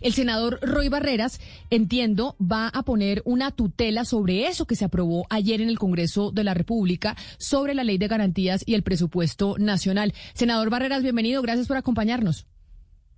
El 0.00 0.12
senador 0.12 0.58
Roy 0.62 0.88
Barreras, 0.88 1.40
entiendo, 1.70 2.36
va 2.40 2.68
a 2.68 2.82
poner 2.82 3.22
una 3.24 3.50
tutela 3.50 4.04
sobre 4.04 4.46
eso 4.46 4.66
que 4.66 4.76
se 4.76 4.84
aprobó 4.84 5.26
ayer 5.30 5.60
en 5.60 5.68
el 5.68 5.78
Congreso 5.78 6.30
de 6.30 6.44
la 6.44 6.54
República 6.54 7.16
sobre 7.38 7.74
la 7.74 7.84
ley 7.84 7.98
de 7.98 8.08
garantías 8.08 8.62
y 8.66 8.74
el 8.74 8.82
presupuesto 8.82 9.56
nacional. 9.58 10.12
Senador 10.34 10.70
Barreras, 10.70 11.02
bienvenido. 11.02 11.42
Gracias 11.42 11.68
por 11.68 11.76
acompañarnos. 11.76 12.46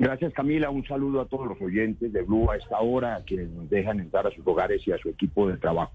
Gracias 0.00 0.32
Camila, 0.32 0.70
un 0.70 0.86
saludo 0.86 1.20
a 1.20 1.26
todos 1.26 1.48
los 1.48 1.60
oyentes 1.60 2.12
de 2.12 2.22
Blue 2.22 2.48
a 2.52 2.56
esta 2.56 2.78
hora, 2.78 3.16
a 3.16 3.24
quienes 3.24 3.50
nos 3.50 3.68
dejan 3.68 3.98
entrar 3.98 4.28
a 4.28 4.30
sus 4.30 4.46
hogares 4.46 4.86
y 4.86 4.92
a 4.92 4.98
su 4.98 5.08
equipo 5.08 5.48
de 5.48 5.56
trabajo. 5.56 5.92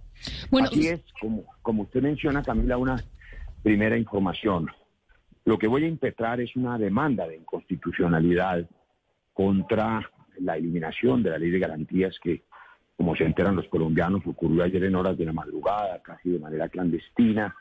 Bueno, 0.52 0.68
Así 0.70 0.88
es, 0.90 1.00
como, 1.22 1.46
como 1.62 1.84
usted 1.84 2.02
menciona 2.02 2.44
Camila, 2.44 2.78
una 2.78 3.02
primera 3.62 3.98
información. 3.98 4.70
Lo 5.46 5.58
que 5.58 5.68
voy 5.68 5.86
a 5.86 5.88
impetrar 5.88 6.42
es 6.42 6.54
una 6.58 6.78
demanda 6.78 7.26
de 7.28 7.38
inconstitucionalidad 7.38 8.68
contra 9.34 10.10
la 10.40 10.58
eliminación 10.58 11.24
de 11.24 11.30
la 11.32 11.38
ley 11.38 11.50
de 11.50 11.60
garantías 11.60 12.18
que, 12.20 12.44
como 12.96 13.16
se 13.16 13.26
enteran 13.26 13.56
los 13.56 13.68
colombianos, 13.68 14.22
ocurrió 14.26 14.64
ayer 14.64 14.84
en 14.84 14.96
horas 14.96 15.18
de 15.18 15.26
la 15.26 15.34
madrugada, 15.34 16.02
casi 16.02 16.30
de 16.30 16.40
manera 16.40 16.70
clandestina, 16.70 17.56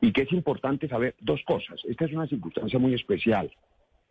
y 0.00 0.12
que 0.12 0.22
es 0.22 0.32
importante 0.32 0.88
saber 0.88 1.14
dos 1.20 1.40
cosas. 1.46 1.80
Esta 1.84 2.04
es 2.04 2.12
una 2.12 2.26
circunstancia 2.26 2.78
muy 2.78 2.94
especial. 2.94 3.50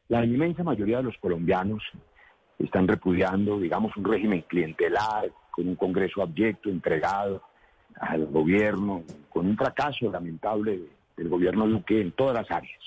La 0.08 0.26
inmensa 0.26 0.64
mayoría 0.64 0.98
de 0.98 1.04
los 1.04 1.18
colombianos 1.18 1.84
están 2.60 2.88
repudiando, 2.88 3.60
digamos, 3.60 3.96
un 3.98 4.06
régimen 4.06 4.42
clientelar, 4.48 5.32
con 5.52 5.68
un 5.68 5.76
Congreso 5.76 6.22
abyecto, 6.22 6.70
entregado 6.70 7.42
al 8.00 8.26
gobierno, 8.26 9.04
con 9.30 9.46
un 9.46 9.56
fracaso 9.56 10.12
lamentable 10.12 10.82
del 11.16 11.30
gobierno 11.30 11.68
Duque 11.68 12.02
en 12.02 12.12
todas 12.12 12.36
las 12.36 12.52
áreas. 12.52 12.80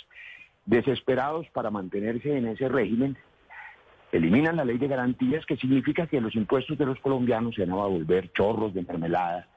Desesperados 0.66 1.46
para 1.50 1.70
mantenerse 1.70 2.36
en 2.36 2.46
ese 2.46 2.68
régimen, 2.68 3.16
eliminan 4.12 4.56
la 4.56 4.64
ley 4.64 4.78
de 4.78 4.88
garantías, 4.88 5.44
que 5.46 5.56
significa 5.56 6.06
que 6.06 6.20
los 6.20 6.34
impuestos 6.34 6.78
de 6.78 6.86
los 6.86 6.98
colombianos 7.00 7.54
se 7.54 7.64
van 7.64 7.78
a 7.78 7.86
volver 7.86 8.32
chorros 8.32 8.74
de 8.74 8.82
mermelada 8.82 9.48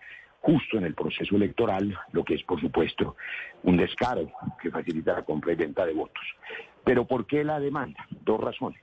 justo 0.42 0.78
en 0.78 0.86
el 0.86 0.95
proceso 0.95 1.36
electoral, 1.36 1.98
lo 2.12 2.23
que 2.23 2.34
es, 2.34 2.44
por 2.44 2.59
supuesto, 2.59 3.16
un 3.64 3.78
descaro 3.78 4.31
que 4.62 4.72
facilita 4.72 5.14
la 5.14 5.22
compra 5.22 5.53
y 5.53 5.56
venta 5.56 5.86
de 5.86 5.94
votos. 5.94 6.23
Pero 6.84 7.06
¿por 7.06 7.28
qué 7.28 7.44
la 7.44 7.59
demanda? 7.59 8.08
Dos 8.25 8.42
razones. 8.42 8.81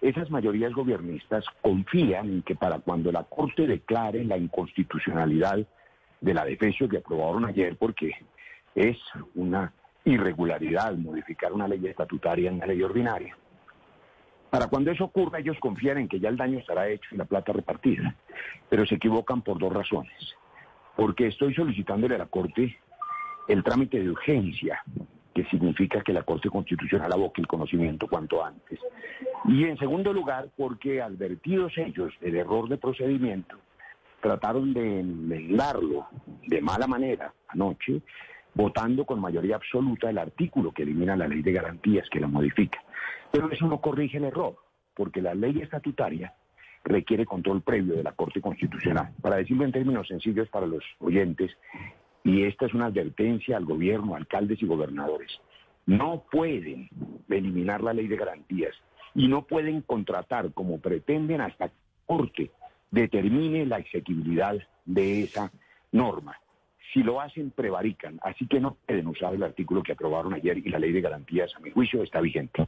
Esas 0.00 0.30
mayorías 0.30 0.72
gobiernistas 0.72 1.44
confían 1.60 2.26
en 2.26 2.42
que 2.42 2.56
para 2.56 2.80
cuando 2.80 3.12
la 3.12 3.22
Corte 3.22 3.68
declare 3.68 4.24
la 4.24 4.36
inconstitucionalidad 4.36 5.64
de 6.20 6.34
la 6.34 6.44
defensa 6.44 6.88
que 6.88 6.98
aprobaron 6.98 7.44
ayer, 7.44 7.76
porque 7.76 8.10
es 8.74 8.98
una 9.36 9.72
irregularidad 10.04 10.94
modificar 10.94 11.52
una 11.52 11.68
ley 11.68 11.86
estatutaria 11.86 12.50
en 12.50 12.56
una 12.56 12.66
ley 12.66 12.82
ordinaria. 12.82 13.36
Para 14.52 14.66
cuando 14.66 14.90
eso 14.90 15.04
ocurra, 15.04 15.38
ellos 15.38 15.56
confían 15.58 15.96
en 15.96 16.08
que 16.08 16.20
ya 16.20 16.28
el 16.28 16.36
daño 16.36 16.58
estará 16.58 16.86
hecho 16.86 17.08
y 17.14 17.16
la 17.16 17.24
plata 17.24 17.54
repartida, 17.54 18.14
pero 18.68 18.84
se 18.84 18.96
equivocan 18.96 19.40
por 19.40 19.58
dos 19.58 19.72
razones. 19.72 20.36
Porque 20.94 21.28
estoy 21.28 21.54
solicitándole 21.54 22.16
a 22.16 22.18
la 22.18 22.26
Corte 22.26 22.76
el 23.48 23.64
trámite 23.64 23.98
de 23.98 24.10
urgencia 24.10 24.84
que 25.34 25.46
significa 25.46 26.02
que 26.02 26.12
la 26.12 26.24
Corte 26.24 26.50
Constitucional 26.50 27.10
aboque 27.10 27.40
el 27.40 27.46
conocimiento 27.46 28.06
cuanto 28.06 28.44
antes. 28.44 28.78
Y 29.46 29.64
en 29.64 29.78
segundo 29.78 30.12
lugar, 30.12 30.50
porque 30.54 31.00
advertidos 31.00 31.72
ellos 31.78 32.12
del 32.20 32.36
error 32.36 32.68
de 32.68 32.76
procedimiento, 32.76 33.56
trataron 34.20 34.74
de 34.74 35.00
enmendarlo 35.00 36.08
de 36.46 36.60
mala 36.60 36.86
manera 36.86 37.32
anoche, 37.48 38.02
votando 38.52 39.06
con 39.06 39.18
mayoría 39.18 39.56
absoluta 39.56 40.10
el 40.10 40.18
artículo 40.18 40.72
que 40.72 40.82
elimina 40.82 41.16
la 41.16 41.26
ley 41.26 41.40
de 41.40 41.52
garantías, 41.52 42.06
que 42.10 42.20
la 42.20 42.28
modifica. 42.28 42.82
Pero 43.32 43.50
eso 43.50 43.66
no 43.66 43.80
corrige 43.80 44.18
el 44.18 44.24
error, 44.24 44.56
porque 44.94 45.22
la 45.22 45.34
ley 45.34 45.60
estatutaria 45.60 46.34
requiere 46.84 47.24
control 47.24 47.62
previo 47.62 47.94
de 47.94 48.02
la 48.02 48.12
Corte 48.12 48.40
Constitucional. 48.40 49.12
Para 49.20 49.36
decirlo 49.36 49.64
en 49.64 49.72
términos 49.72 50.08
sencillos 50.08 50.48
para 50.48 50.66
los 50.66 50.84
oyentes, 50.98 51.50
y 52.24 52.44
esta 52.44 52.66
es 52.66 52.74
una 52.74 52.86
advertencia 52.86 53.56
al 53.56 53.64
gobierno, 53.64 54.14
alcaldes 54.14 54.62
y 54.62 54.66
gobernadores. 54.66 55.30
No 55.86 56.24
pueden 56.30 56.88
eliminar 57.28 57.82
la 57.82 57.92
ley 57.92 58.06
de 58.06 58.16
garantías 58.16 58.74
y 59.14 59.28
no 59.28 59.42
pueden 59.42 59.82
contratar 59.82 60.52
como 60.52 60.78
pretenden 60.78 61.40
hasta 61.40 61.68
que 61.68 61.74
la 61.74 62.06
Corte 62.06 62.50
determine 62.90 63.66
la 63.66 63.78
exequibilidad 63.78 64.56
de 64.84 65.22
esa 65.22 65.50
norma. 65.90 66.38
Si 66.92 67.02
lo 67.02 67.20
hacen, 67.20 67.50
prevarican. 67.50 68.20
Así 68.22 68.46
que 68.46 68.60
no 68.60 68.76
pueden 68.86 69.06
usar 69.06 69.34
el 69.34 69.42
artículo 69.42 69.82
que 69.82 69.92
aprobaron 69.92 70.34
ayer 70.34 70.58
y 70.58 70.68
la 70.68 70.78
ley 70.78 70.92
de 70.92 71.00
garantías, 71.00 71.54
a 71.56 71.60
mi 71.60 71.70
juicio, 71.70 72.02
está 72.02 72.20
vigente. 72.20 72.66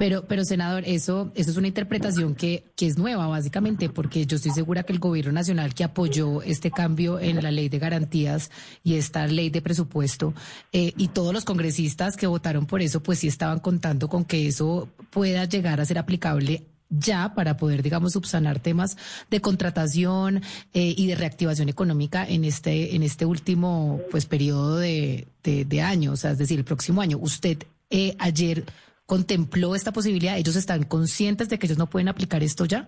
Pero, 0.00 0.24
pero 0.26 0.46
senador, 0.46 0.82
eso, 0.86 1.30
eso 1.34 1.50
es 1.50 1.58
una 1.58 1.66
interpretación 1.66 2.34
que, 2.34 2.64
que 2.74 2.86
es 2.86 2.96
nueva, 2.96 3.26
básicamente, 3.26 3.90
porque 3.90 4.24
yo 4.24 4.36
estoy 4.36 4.50
segura 4.50 4.82
que 4.82 4.94
el 4.94 4.98
gobierno 4.98 5.30
nacional 5.30 5.74
que 5.74 5.84
apoyó 5.84 6.40
este 6.40 6.70
cambio 6.70 7.20
en 7.20 7.42
la 7.42 7.50
ley 7.50 7.68
de 7.68 7.78
garantías 7.78 8.50
y 8.82 8.94
esta 8.94 9.26
ley 9.26 9.50
de 9.50 9.60
presupuesto, 9.60 10.32
eh, 10.72 10.94
y 10.96 11.08
todos 11.08 11.34
los 11.34 11.44
congresistas 11.44 12.16
que 12.16 12.26
votaron 12.26 12.64
por 12.64 12.80
eso, 12.80 13.02
pues 13.02 13.18
sí 13.18 13.28
estaban 13.28 13.58
contando 13.58 14.08
con 14.08 14.24
que 14.24 14.46
eso 14.48 14.88
pueda 15.10 15.44
llegar 15.44 15.82
a 15.82 15.84
ser 15.84 15.98
aplicable 15.98 16.62
ya 16.88 17.34
para 17.34 17.58
poder, 17.58 17.82
digamos, 17.82 18.14
subsanar 18.14 18.58
temas 18.58 18.96
de 19.30 19.42
contratación 19.42 20.40
eh, 20.72 20.94
y 20.96 21.08
de 21.08 21.14
reactivación 21.14 21.68
económica 21.68 22.26
en 22.26 22.46
este, 22.46 22.96
en 22.96 23.02
este 23.02 23.26
último, 23.26 24.00
pues, 24.10 24.24
periodo 24.24 24.78
de, 24.78 25.28
de, 25.44 25.82
año, 25.82 26.12
o 26.12 26.16
sea, 26.16 26.30
es 26.30 26.38
decir, 26.38 26.58
el 26.58 26.64
próximo 26.64 27.02
año. 27.02 27.18
Usted 27.18 27.64
eh, 27.90 28.16
ayer 28.18 28.64
contempló 29.10 29.74
esta 29.74 29.90
posibilidad? 29.90 30.38
¿Ellos 30.38 30.54
están 30.54 30.84
conscientes 30.84 31.48
de 31.48 31.58
que 31.58 31.66
ellos 31.66 31.78
no 31.78 31.88
pueden 31.88 32.08
aplicar 32.08 32.44
esto 32.44 32.64
ya? 32.64 32.86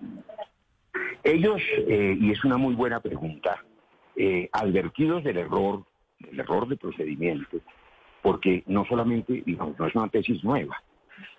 Ellos, 1.21 1.61
eh, 1.85 2.17
y 2.17 2.31
es 2.31 2.45
una 2.45 2.55
muy 2.55 2.75
buena 2.75 3.01
pregunta, 3.01 3.61
eh, 4.15 4.47
advertidos 4.53 5.25
del 5.25 5.35
error, 5.35 5.83
del 6.19 6.39
error 6.39 6.69
de 6.69 6.77
procedimiento, 6.77 7.57
porque 8.21 8.63
no 8.67 8.85
solamente, 8.85 9.43
digamos, 9.45 9.77
no 9.77 9.85
es 9.85 9.93
una 9.95 10.07
tesis 10.07 10.41
nueva, 10.45 10.81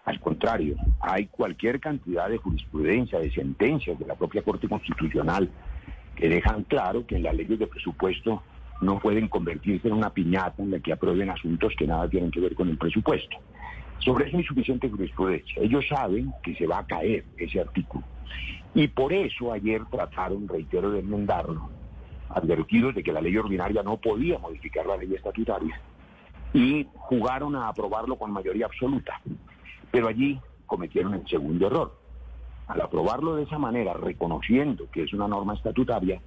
al 0.04 0.20
contrario, 0.20 0.76
hay 1.00 1.28
cualquier 1.28 1.80
cantidad 1.80 2.28
de 2.28 2.36
jurisprudencia, 2.36 3.18
de 3.18 3.30
sentencias 3.32 3.98
de 3.98 4.06
la 4.06 4.16
propia 4.16 4.42
Corte 4.42 4.68
Constitucional 4.68 5.48
que 6.14 6.28
dejan 6.28 6.64
claro 6.64 7.06
que 7.06 7.16
en 7.16 7.22
las 7.22 7.34
leyes 7.34 7.58
de 7.58 7.66
presupuesto 7.66 8.42
no 8.82 8.98
pueden 8.98 9.28
convertirse 9.28 9.88
en 9.88 9.94
una 9.94 10.10
piñata 10.10 10.62
en 10.62 10.72
la 10.72 10.78
que 10.78 10.92
aprueben 10.92 11.30
asuntos 11.30 11.72
que 11.78 11.86
nada 11.86 12.06
tienen 12.06 12.30
que 12.30 12.40
ver 12.40 12.54
con 12.54 12.68
el 12.68 12.76
presupuesto. 12.76 13.38
Sobre 14.04 14.28
eso 14.28 14.37
hay 14.37 14.44
suficiente 14.44 14.91
jurisprudencia. 14.91 15.62
Ellos 15.62 15.87
saben 15.88 16.32
que 16.42 16.54
se 16.54 16.66
va 16.66 16.81
a 16.81 16.87
caer 16.87 17.25
ese 17.38 17.60
artículo. 17.60 18.04
Y 18.75 18.88
por 18.88 19.12
eso 19.12 19.53
ayer 19.53 19.82
trataron, 19.91 20.47
reitero, 20.47 20.91
de 20.91 21.00
enmendarlo, 21.00 21.70
advertidos 22.28 22.94
de 22.94 23.03
que 23.03 23.12
la 23.12 23.22
ley 23.22 23.37
ordinaria 23.37 23.82
no 23.82 23.97
podía 23.97 24.38
modificar 24.38 24.84
la 24.84 24.97
ley 24.97 25.14
estatutaria. 25.14 25.81
Y 26.53 26.87
jugaron 26.93 27.56
a 27.56 27.69
aprobarlo 27.69 28.16
con 28.16 28.31
mayoría 28.31 28.66
absoluta. 28.66 29.20
Pero 29.91 30.09
allí 30.09 30.38
cometieron 30.66 31.14
el 31.14 31.26
segundo 31.26 31.66
error. 31.69 31.97
Al 32.66 32.81
aprobarlo 32.81 33.37
de 33.37 33.44
esa 33.44 33.59
manera, 33.59 33.94
reconociendo 33.94 34.91
que 34.91 35.04
es 35.04 35.12
una 35.14 35.28
norma 35.28 35.54
estatutaria, 35.54 36.20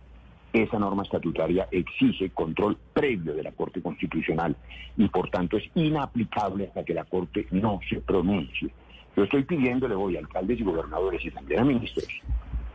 esa 0.54 0.80
norma 0.80 1.04
estatutaria 1.04 1.68
exige 1.72 2.30
control 2.30 2.78
previo 2.94 3.34
de 3.34 3.44
la 3.44 3.52
Corte 3.52 3.82
Constitucional 3.82 4.56
y 4.96 5.08
por 5.10 5.30
tanto 5.30 5.58
es 5.58 5.70
inaplicable 5.76 6.68
hasta 6.68 6.84
que 6.84 6.94
la 6.94 7.06
Corte 7.06 7.48
no 7.52 7.80
se 7.90 8.02
pronuncie. 8.02 8.70
Yo 9.16 9.24
estoy 9.24 9.44
pidiéndole 9.44 9.96
hoy 9.96 10.16
a 10.16 10.20
alcaldes 10.20 10.60
y 10.60 10.64
gobernadores 10.64 11.24
y 11.26 11.32
también 11.32 11.60
a 11.60 11.66
ministros 11.66 12.08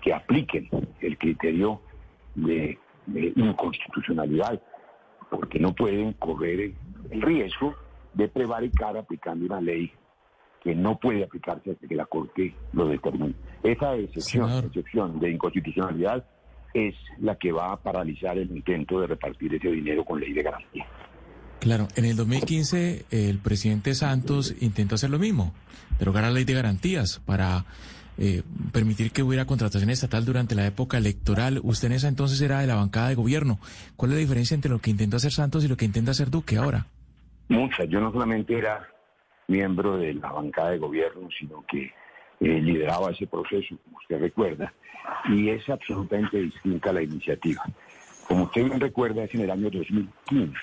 que 0.00 0.12
apliquen 0.12 0.68
el 1.00 1.16
criterio 1.16 1.80
de, 2.34 2.78
inconstitucionalidad, 3.06 4.60
porque 5.30 5.58
no 5.58 5.74
pueden 5.74 6.12
correr 6.14 6.72
el 7.10 7.22
riesgo 7.22 7.74
de 8.14 8.28
prevaricar 8.28 8.96
aplicando 8.96 9.46
una 9.46 9.60
ley 9.60 9.92
que 10.62 10.74
no 10.74 10.98
puede 10.98 11.24
aplicarse 11.24 11.72
hasta 11.72 11.88
que 11.88 11.96
la 11.96 12.06
Corte 12.06 12.54
lo 12.72 12.86
determine. 12.86 13.34
Esa 13.62 13.96
excepción, 13.96 14.50
excepción 14.64 15.18
de 15.18 15.30
inconstitucionalidad 15.30 16.24
es 16.74 16.94
la 17.20 17.36
que 17.36 17.52
va 17.52 17.72
a 17.72 17.76
paralizar 17.76 18.38
el 18.38 18.50
intento 18.50 19.00
de 19.00 19.06
repartir 19.06 19.54
ese 19.54 19.68
dinero 19.68 20.04
con 20.04 20.20
ley 20.20 20.32
de 20.32 20.42
garantía. 20.42 20.86
Claro, 21.60 21.86
en 21.94 22.04
el 22.04 22.16
2015 22.16 23.06
el 23.10 23.38
presidente 23.38 23.94
Santos 23.94 24.54
intentó 24.60 24.96
hacer 24.96 25.10
lo 25.10 25.18
mismo, 25.18 25.52
derogar 25.98 26.24
la 26.24 26.30
ley 26.30 26.44
de 26.44 26.54
garantías 26.54 27.20
para 27.24 27.64
eh, 28.18 28.42
permitir 28.72 29.10
que 29.12 29.22
hubiera 29.22 29.46
contratación 29.46 29.88
estatal 29.90 30.24
durante 30.24 30.54
la 30.54 30.66
época 30.66 30.98
electoral. 30.98 31.60
Usted 31.62 31.86
en 31.86 31.94
esa 31.94 32.08
entonces 32.08 32.40
era 32.40 32.60
de 32.60 32.66
la 32.66 32.74
bancada 32.74 33.08
de 33.08 33.14
gobierno. 33.14 33.58
¿Cuál 33.96 34.10
es 34.10 34.16
la 34.16 34.20
diferencia 34.20 34.54
entre 34.54 34.70
lo 34.70 34.80
que 34.80 34.90
intenta 34.90 35.16
hacer 35.16 35.32
Santos 35.32 35.64
y 35.64 35.68
lo 35.68 35.76
que 35.76 35.84
intenta 35.84 36.10
hacer 36.10 36.30
Duque 36.30 36.56
ahora? 36.56 36.86
Muchas. 37.48 37.88
Yo 37.88 38.00
no 38.00 38.12
solamente 38.12 38.58
era 38.58 38.88
miembro 39.48 39.96
de 39.96 40.14
la 40.14 40.32
bancada 40.32 40.70
de 40.70 40.78
gobierno, 40.78 41.28
sino 41.38 41.64
que 41.66 41.92
eh, 42.42 42.60
lideraba 42.60 43.12
ese 43.12 43.28
proceso, 43.28 43.76
como 43.84 43.98
usted 43.98 44.20
recuerda, 44.20 44.72
y 45.28 45.48
es 45.48 45.68
absolutamente 45.68 46.40
distinta 46.40 46.92
la 46.92 47.02
iniciativa. 47.02 47.62
Como 48.26 48.44
usted 48.44 48.64
bien 48.64 48.80
recuerda, 48.80 49.22
es 49.22 49.34
en 49.34 49.42
el 49.42 49.50
año 49.50 49.70
2015 49.70 50.58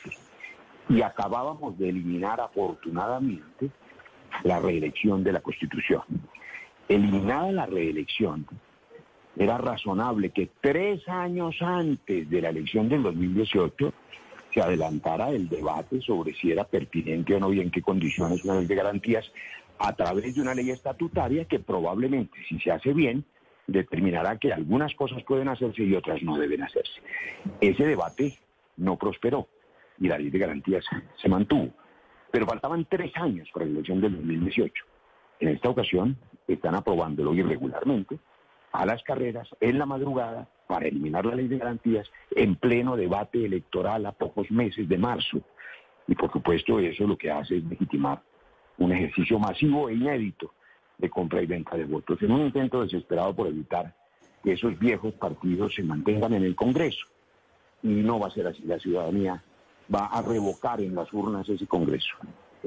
y 0.89 1.01
acabábamos 1.01 1.77
de 1.77 1.89
eliminar 1.89 2.41
afortunadamente 2.41 3.69
la 4.43 4.59
reelección 4.59 5.23
de 5.23 5.31
la 5.31 5.39
Constitución. 5.39 6.01
eliminada 6.89 7.51
la 7.51 7.65
reelección, 7.65 8.45
era 9.37 9.57
razonable 9.57 10.31
que 10.31 10.49
tres 10.59 11.07
años 11.07 11.55
antes 11.61 12.29
de 12.29 12.41
la 12.41 12.49
elección 12.49 12.89
del 12.89 13.03
2018 13.03 13.93
se 14.53 14.61
adelantara 14.61 15.29
el 15.29 15.47
debate 15.47 16.01
sobre 16.01 16.33
si 16.33 16.51
era 16.51 16.65
pertinente 16.65 17.35
o 17.35 17.39
no 17.39 17.53
y 17.53 17.61
en 17.61 17.71
qué 17.71 17.81
condiciones 17.81 18.43
una 18.43 18.55
ley 18.55 18.65
de 18.65 18.75
garantías 18.75 19.31
a 19.79 19.93
través 19.93 20.35
de 20.35 20.41
una 20.41 20.53
ley 20.53 20.69
estatutaria 20.71 21.45
que 21.45 21.59
probablemente, 21.59 22.37
si 22.47 22.59
se 22.59 22.71
hace 22.71 22.93
bien, 22.93 23.23
determinará 23.65 24.37
que 24.37 24.51
algunas 24.51 24.93
cosas 24.95 25.23
pueden 25.23 25.47
hacerse 25.47 25.83
y 25.83 25.95
otras 25.95 26.21
no 26.21 26.37
deben 26.37 26.63
hacerse. 26.63 27.01
Ese 27.61 27.85
debate 27.85 28.37
no 28.77 28.97
prosperó 28.97 29.47
y 29.99 30.07
la 30.07 30.17
ley 30.17 30.29
de 30.29 30.39
garantías 30.39 30.85
se 31.21 31.29
mantuvo. 31.29 31.69
Pero 32.31 32.45
faltaban 32.45 32.85
tres 32.85 33.11
años 33.15 33.49
para 33.53 33.65
la 33.65 33.71
elección 33.71 34.01
del 34.01 34.15
2018. 34.17 34.85
En 35.39 35.49
esta 35.49 35.69
ocasión 35.69 36.17
están 36.47 36.75
aprobándolo 36.75 37.33
irregularmente 37.33 38.19
a 38.71 38.85
las 38.85 39.01
carreras 39.03 39.47
en 39.61 39.79
la 39.79 39.85
madrugada 39.85 40.47
para 40.67 40.87
eliminar 40.87 41.25
la 41.25 41.35
ley 41.35 41.47
de 41.47 41.57
garantías 41.57 42.11
en 42.35 42.55
pleno 42.55 42.95
debate 42.95 43.45
electoral 43.45 44.05
a 44.05 44.11
pocos 44.11 44.51
meses 44.51 44.87
de 44.87 44.97
marzo. 44.97 45.41
Y 46.07 46.15
por 46.15 46.31
supuesto 46.31 46.79
eso 46.79 47.07
lo 47.07 47.17
que 47.17 47.31
hace 47.31 47.57
es 47.57 47.63
legitimar 47.63 48.21
un 48.79 48.91
ejercicio 48.91 49.39
masivo 49.39 49.89
e 49.89 49.93
inédito 49.93 50.53
de 50.97 51.09
compra 51.09 51.41
y 51.41 51.45
venta 51.45 51.77
de 51.77 51.85
votos, 51.85 52.21
en 52.21 52.31
un 52.31 52.41
intento 52.41 52.81
desesperado 52.81 53.33
por 53.33 53.47
evitar 53.47 53.93
que 54.43 54.53
esos 54.53 54.77
viejos 54.79 55.13
partidos 55.13 55.73
se 55.75 55.83
mantengan 55.83 56.33
en 56.33 56.43
el 56.43 56.55
Congreso. 56.55 57.05
Y 57.83 57.87
no 57.87 58.19
va 58.19 58.27
a 58.27 58.31
ser 58.31 58.47
así, 58.47 58.63
la 58.63 58.79
ciudadanía 58.79 59.41
va 59.93 60.07
a 60.07 60.21
revocar 60.21 60.81
en 60.81 60.95
las 60.95 61.11
urnas 61.13 61.47
ese 61.47 61.67
Congreso. 61.67 62.15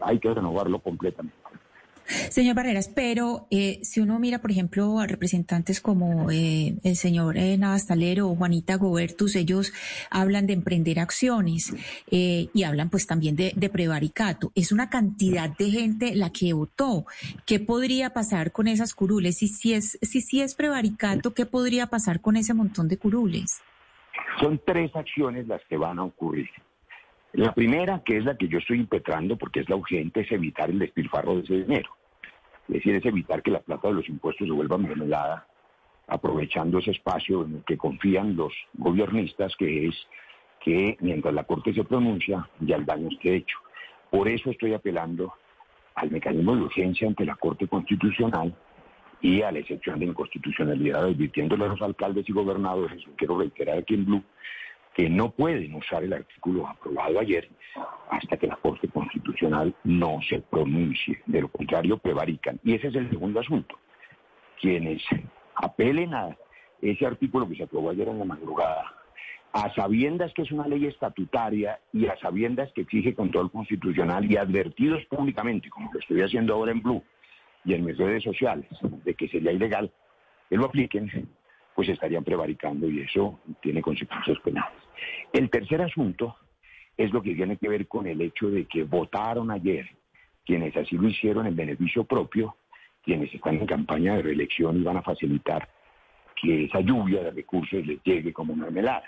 Hay 0.00 0.18
que 0.18 0.32
renovarlo 0.32 0.78
completamente. 0.78 1.41
Señor 2.06 2.56
Barreras, 2.56 2.90
pero 2.94 3.46
eh, 3.50 3.80
si 3.82 4.00
uno 4.00 4.18
mira, 4.18 4.40
por 4.40 4.50
ejemplo, 4.50 4.98
a 4.98 5.06
representantes 5.06 5.80
como 5.80 6.30
eh, 6.30 6.76
el 6.82 6.96
señor 6.96 7.36
eh, 7.36 7.56
Navastalero 7.56 8.28
o 8.28 8.36
Juanita 8.36 8.76
Gobertus, 8.76 9.36
ellos 9.36 9.72
hablan 10.10 10.46
de 10.46 10.54
emprender 10.54 11.00
acciones 11.00 11.74
y 12.10 12.62
hablan 12.64 12.90
pues 12.90 13.06
también 13.06 13.36
de, 13.36 13.52
de, 13.56 13.68
prevaricato. 13.68 14.52
Es 14.54 14.72
una 14.72 14.90
cantidad 14.90 15.50
de 15.56 15.70
gente 15.70 16.14
la 16.14 16.30
que 16.30 16.52
votó. 16.52 17.06
¿Qué 17.46 17.60
podría 17.60 18.10
pasar 18.10 18.52
con 18.52 18.68
esas 18.68 18.94
curules? 18.94 19.42
Y 19.42 19.48
si 19.48 19.74
es, 19.74 19.98
si, 20.02 20.20
si 20.20 20.42
es 20.42 20.54
prevaricato, 20.54 21.34
¿qué 21.34 21.46
podría 21.46 21.86
pasar 21.86 22.20
con 22.20 22.36
ese 22.36 22.54
montón 22.54 22.88
de 22.88 22.98
curules? 22.98 23.62
Son 24.40 24.60
tres 24.64 24.94
acciones 24.94 25.46
las 25.46 25.62
que 25.68 25.76
van 25.76 25.98
a 25.98 26.04
ocurrir. 26.04 26.48
La 27.32 27.54
primera, 27.54 28.02
que 28.04 28.18
es 28.18 28.24
la 28.24 28.36
que 28.36 28.48
yo 28.48 28.58
estoy 28.58 28.78
impetrando 28.78 29.36
porque 29.36 29.60
es 29.60 29.68
la 29.68 29.76
urgente, 29.76 30.20
es 30.20 30.32
evitar 30.32 30.68
el 30.68 30.78
despilfarro 30.78 31.36
de 31.36 31.42
ese 31.42 31.54
dinero. 31.62 31.90
Es 32.68 32.74
decir, 32.74 32.94
es 32.94 33.04
evitar 33.06 33.42
que 33.42 33.50
la 33.50 33.60
plata 33.60 33.88
de 33.88 33.94
los 33.94 34.08
impuestos 34.08 34.46
se 34.46 34.52
vuelva 34.52 34.76
mermelada, 34.76 35.46
aprovechando 36.08 36.78
ese 36.78 36.90
espacio 36.90 37.44
en 37.44 37.56
el 37.56 37.64
que 37.64 37.78
confían 37.78 38.36
los 38.36 38.52
gobiernistas, 38.74 39.56
que 39.56 39.88
es 39.88 39.94
que 40.60 40.96
mientras 41.00 41.32
la 41.32 41.44
Corte 41.44 41.72
se 41.72 41.84
pronuncia, 41.84 42.48
ya 42.60 42.76
el 42.76 42.84
daño 42.84 43.08
esté 43.08 43.36
hecho. 43.36 43.56
Por 44.10 44.28
eso 44.28 44.50
estoy 44.50 44.74
apelando 44.74 45.32
al 45.94 46.10
mecanismo 46.10 46.54
de 46.54 46.62
urgencia 46.62 47.08
ante 47.08 47.24
la 47.24 47.34
Corte 47.36 47.66
Constitucional 47.66 48.54
y 49.22 49.40
a 49.42 49.52
la 49.52 49.60
excepción 49.60 49.98
de 49.98 50.06
inconstitucionalidad, 50.06 51.04
advirtiéndole 51.04 51.64
a 51.64 51.68
los 51.68 51.82
alcaldes 51.82 52.28
y 52.28 52.32
gobernadores, 52.32 53.02
quiero 53.16 53.38
reiterar 53.38 53.78
aquí 53.78 53.94
en 53.94 54.04
Blue, 54.04 54.22
que 54.94 55.08
no 55.08 55.30
pueden 55.30 55.74
usar 55.74 56.04
el 56.04 56.12
artículo 56.12 56.66
aprobado 56.66 57.18
ayer 57.18 57.48
hasta 58.10 58.36
que 58.36 58.46
la 58.46 58.56
Corte 58.56 58.88
Constitucional 58.88 59.74
no 59.84 60.20
se 60.28 60.40
pronuncie. 60.40 61.22
De 61.26 61.40
lo 61.40 61.48
contrario, 61.48 61.98
prevarican. 61.98 62.60
Y 62.62 62.74
ese 62.74 62.88
es 62.88 62.94
el 62.94 63.08
segundo 63.08 63.40
asunto. 63.40 63.78
Quienes 64.60 65.02
apelen 65.54 66.14
a 66.14 66.36
ese 66.80 67.06
artículo 67.06 67.48
que 67.48 67.56
se 67.56 67.62
aprobó 67.62 67.90
ayer 67.90 68.08
en 68.08 68.18
la 68.18 68.24
madrugada, 68.24 68.92
a 69.52 69.72
sabiendas 69.74 70.32
que 70.34 70.42
es 70.42 70.50
una 70.50 70.66
ley 70.66 70.86
estatutaria 70.86 71.78
y 71.92 72.06
a 72.06 72.16
sabiendas 72.18 72.72
que 72.72 72.82
exige 72.82 73.14
control 73.14 73.50
constitucional 73.50 74.30
y 74.30 74.36
advertidos 74.36 75.04
públicamente, 75.06 75.68
como 75.70 75.90
lo 75.92 76.00
estoy 76.00 76.22
haciendo 76.22 76.54
ahora 76.54 76.72
en 76.72 76.82
Blue 76.82 77.02
y 77.64 77.74
en 77.74 77.84
mis 77.84 77.96
redes 77.96 78.24
sociales, 78.24 78.66
de 79.04 79.14
que 79.14 79.28
sería 79.28 79.52
ilegal, 79.52 79.92
que 80.48 80.56
lo 80.56 80.66
apliquen, 80.66 81.28
pues 81.74 81.88
estarían 81.88 82.24
prevaricando 82.24 82.88
y 82.88 83.00
eso 83.00 83.40
tiene 83.60 83.82
consecuencias 83.82 84.38
penales. 84.40 84.78
El 85.32 85.50
tercer 85.50 85.82
asunto 85.82 86.36
es 86.96 87.12
lo 87.12 87.22
que 87.22 87.34
tiene 87.34 87.56
que 87.56 87.68
ver 87.68 87.88
con 87.88 88.06
el 88.06 88.20
hecho 88.20 88.50
de 88.50 88.66
que 88.66 88.84
votaron 88.84 89.50
ayer 89.50 89.88
quienes 90.44 90.76
así 90.76 90.96
lo 90.96 91.08
hicieron 91.08 91.46
en 91.46 91.56
beneficio 91.56 92.04
propio, 92.04 92.56
quienes 93.02 93.32
están 93.32 93.56
en 93.56 93.66
campaña 93.66 94.16
de 94.16 94.22
reelección 94.22 94.76
y 94.76 94.82
van 94.82 94.96
a 94.96 95.02
facilitar 95.02 95.68
que 96.40 96.64
esa 96.64 96.80
lluvia 96.80 97.22
de 97.22 97.30
recursos 97.30 97.86
les 97.86 98.02
llegue 98.02 98.32
como 98.32 98.54
mermelada. 98.54 99.04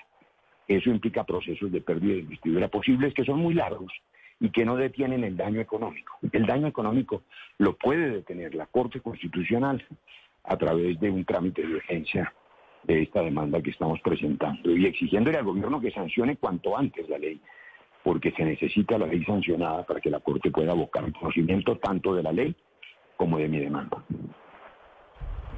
Eso 0.66 0.90
implica 0.90 1.24
procesos 1.24 1.70
de 1.70 1.80
pérdida 1.80 2.14
de 2.14 2.20
investidura 2.20 2.68
posibles 2.68 3.12
que 3.12 3.24
son 3.24 3.40
muy 3.40 3.54
largos 3.54 3.92
y 4.40 4.50
que 4.50 4.64
no 4.64 4.76
detienen 4.76 5.24
el 5.24 5.36
daño 5.36 5.60
económico. 5.60 6.18
El 6.32 6.46
daño 6.46 6.66
económico 6.66 7.24
lo 7.58 7.76
puede 7.76 8.10
detener 8.10 8.54
la 8.54 8.66
Corte 8.66 9.00
Constitucional 9.00 9.84
a 10.44 10.56
través 10.56 10.98
de 11.00 11.10
un 11.10 11.24
trámite 11.24 11.62
de 11.62 11.74
urgencia 11.74 12.32
de 12.86 13.02
esta 13.02 13.22
demanda 13.22 13.62
que 13.62 13.70
estamos 13.70 14.00
presentando 14.00 14.70
y 14.76 14.86
exigiéndole 14.86 15.38
al 15.38 15.44
gobierno 15.44 15.80
que 15.80 15.90
sancione 15.90 16.36
cuanto 16.36 16.76
antes 16.76 17.08
la 17.08 17.18
ley, 17.18 17.40
porque 18.02 18.32
se 18.32 18.44
necesita 18.44 18.98
la 18.98 19.06
ley 19.06 19.24
sancionada 19.24 19.84
para 19.86 20.00
que 20.00 20.10
la 20.10 20.20
Corte 20.20 20.50
pueda 20.50 20.72
abocar 20.72 21.04
el 21.04 21.12
conocimiento 21.12 21.76
tanto 21.78 22.14
de 22.14 22.22
la 22.22 22.32
ley 22.32 22.54
como 23.16 23.38
de 23.38 23.48
mi 23.48 23.58
demanda. 23.58 24.04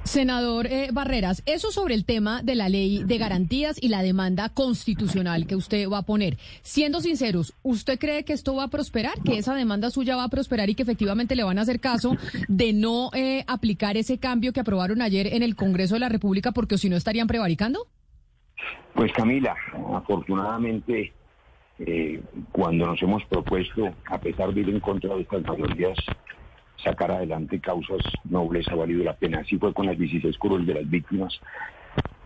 Senador 0.06 0.66
eh, 0.66 0.90
Barreras, 0.92 1.42
eso 1.46 1.72
sobre 1.72 1.94
el 1.94 2.04
tema 2.04 2.40
de 2.42 2.54
la 2.54 2.68
ley 2.68 3.02
de 3.04 3.18
garantías 3.18 3.76
y 3.82 3.88
la 3.88 4.02
demanda 4.02 4.48
constitucional 4.48 5.46
que 5.46 5.56
usted 5.56 5.88
va 5.88 5.98
a 5.98 6.02
poner. 6.02 6.36
Siendo 6.62 7.00
sinceros, 7.00 7.54
¿usted 7.62 7.98
cree 7.98 8.24
que 8.24 8.32
esto 8.32 8.54
va 8.54 8.64
a 8.64 8.68
prosperar, 8.68 9.14
que 9.24 9.38
esa 9.38 9.54
demanda 9.54 9.90
suya 9.90 10.16
va 10.16 10.24
a 10.24 10.28
prosperar 10.28 10.70
y 10.70 10.76
que 10.76 10.82
efectivamente 10.82 11.34
le 11.34 11.42
van 11.42 11.58
a 11.58 11.62
hacer 11.62 11.80
caso 11.80 12.16
de 12.48 12.72
no 12.72 13.10
eh, 13.14 13.44
aplicar 13.48 13.96
ese 13.96 14.18
cambio 14.18 14.52
que 14.52 14.60
aprobaron 14.60 15.02
ayer 15.02 15.26
en 15.34 15.42
el 15.42 15.56
Congreso 15.56 15.94
de 15.94 16.00
la 16.00 16.08
República 16.08 16.52
porque 16.52 16.78
si 16.78 16.88
no 16.88 16.96
estarían 16.96 17.26
prevaricando? 17.26 17.86
Pues 18.94 19.12
Camila, 19.12 19.56
afortunadamente 19.92 21.12
eh, 21.80 22.22
cuando 22.52 22.86
nos 22.86 23.02
hemos 23.02 23.24
propuesto, 23.24 23.92
a 24.06 24.18
pesar 24.18 24.54
de 24.54 24.60
ir 24.60 24.70
en 24.70 24.80
contra 24.80 25.14
de 25.14 25.22
estas 25.22 25.42
mayorías, 25.42 25.98
sacar 26.82 27.10
adelante 27.10 27.60
causas 27.60 28.00
nobles 28.24 28.66
ha 28.68 28.74
valido 28.74 29.04
la 29.04 29.14
pena. 29.14 29.40
Así 29.40 29.58
fue 29.58 29.72
con 29.72 29.86
las 29.86 29.98
16 29.98 30.36
curules 30.38 30.66
de 30.66 30.74
las 30.74 30.88
víctimas. 30.88 31.40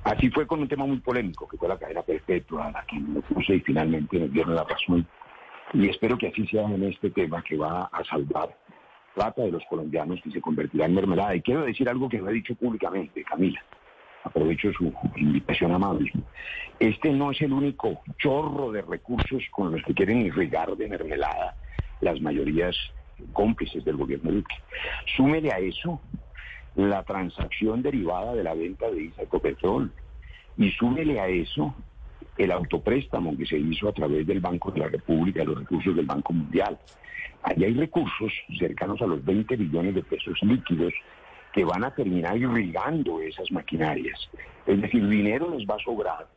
Así 0.05 0.31
fue 0.31 0.47
con 0.47 0.61
un 0.61 0.69
tema 0.69 0.87
muy 0.87 0.99
polémico, 0.99 1.47
que 1.47 1.57
fue 1.57 1.69
la 1.69 1.79
cadena 1.79 2.03
perpetua, 2.03 2.71
la 2.71 2.85
que 2.85 2.99
me 2.99 3.21
puse 3.21 3.57
y 3.57 3.61
finalmente 3.61 4.19
nos 4.19 4.33
dieron 4.33 4.55
la 4.55 4.65
razón. 4.65 5.07
Y 5.73 5.89
espero 5.89 6.17
que 6.17 6.29
así 6.29 6.47
sea 6.47 6.63
en 6.63 6.83
este 6.85 7.11
tema 7.11 7.43
que 7.43 7.57
va 7.57 7.85
a 7.93 8.05
salvar 8.05 8.57
plata 9.15 9.43
de 9.43 9.53
los 9.53 9.63
colombianos 9.69 10.21
que 10.23 10.31
se 10.31 10.41
convertirá 10.41 10.87
en 10.87 10.95
mermelada. 10.95 11.35
Y 11.35 11.43
quiero 11.43 11.63
decir 11.63 11.89
algo 11.89 12.09
que 12.09 12.19
no 12.19 12.31
he 12.31 12.35
dicho 12.35 12.55
públicamente, 12.55 13.23
Camila. 13.25 13.63
Aprovecho 14.25 14.73
su 14.73 14.93
invitación 15.17 15.73
amable. 15.73 16.13
Este 16.79 17.11
no 17.11 17.31
es 17.31 17.41
el 17.43 17.53
único 17.53 18.03
chorro 18.19 18.73
de 18.73 18.83
recursos 18.83 19.43
con 19.51 19.73
los 19.73 19.83
que 19.83 19.95
quieren 19.95 20.23
irrigar 20.23 20.77
de 20.77 20.89
mermelada 20.89 21.57
las 22.01 22.21
mayorías 22.21 22.77
cómplices 23.33 23.85
del 23.85 23.97
gobierno 23.97 24.31
Duque. 24.33 24.57
Súmele 25.17 25.53
a 25.53 25.59
eso 25.59 26.01
la 26.77 27.03
transacción 27.03 27.83
derivada 27.83 28.35
de 28.35 28.45
la 28.45 28.55
venta 28.55 28.91
de 28.91 29.03
Isa 29.05 29.23
Ecopetrol 29.23 29.93
y 30.57 30.71
súmele 30.73 31.21
a 31.21 31.29
eso 31.29 31.75
el 32.39 32.53
autopréstamo 32.53 33.37
que 33.37 33.47
se 33.47 33.59
hizo 33.59 33.89
a 33.89 33.93
través 33.93 34.27
del 34.27 34.41
Banco 34.41 34.71
de 34.71 34.81
la 34.81 34.89
República, 34.89 35.45
los 35.45 35.59
recursos 35.59 35.95
del 35.95 36.07
Banco 36.07 36.33
Mundial. 36.33 36.79
Allí 37.43 37.65
hay 37.65 37.75
recursos 37.75 38.33
cercanos 38.59 39.01
a 39.03 39.07
los 39.07 39.25
20 39.25 39.57
billones 39.57 39.95
de 39.95 40.03
pesos 40.03 40.39
líquidos 40.43 40.93
que 41.53 41.65
van 41.65 41.85
a 41.85 41.95
terminar 41.95 42.37
irrigando 42.37 43.21
esas 43.21 43.51
maquinarias. 43.51 44.31
Es 44.67 44.81
decir, 44.81 45.07
dinero 45.09 45.51
les 45.51 45.67
va 45.69 45.75
a 45.75 45.85
sobrar 45.85 46.29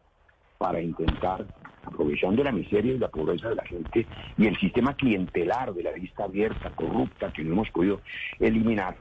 para 0.57 0.81
intentar 0.81 1.45
aprovechando 1.85 2.43
la 2.43 2.51
miseria 2.51 2.93
y 2.93 2.97
la 2.97 3.09
pobreza 3.09 3.49
de 3.49 3.55
la 3.55 3.65
gente 3.65 4.07
y 4.37 4.47
el 4.47 4.57
sistema 4.57 4.95
clientelar 4.95 5.73
de 5.73 5.83
la 5.83 5.91
lista 5.91 6.23
abierta, 6.23 6.69
corrupta, 6.71 7.31
que 7.31 7.43
no 7.43 7.53
hemos 7.53 7.69
podido 7.71 8.01
eliminar, 8.39 8.95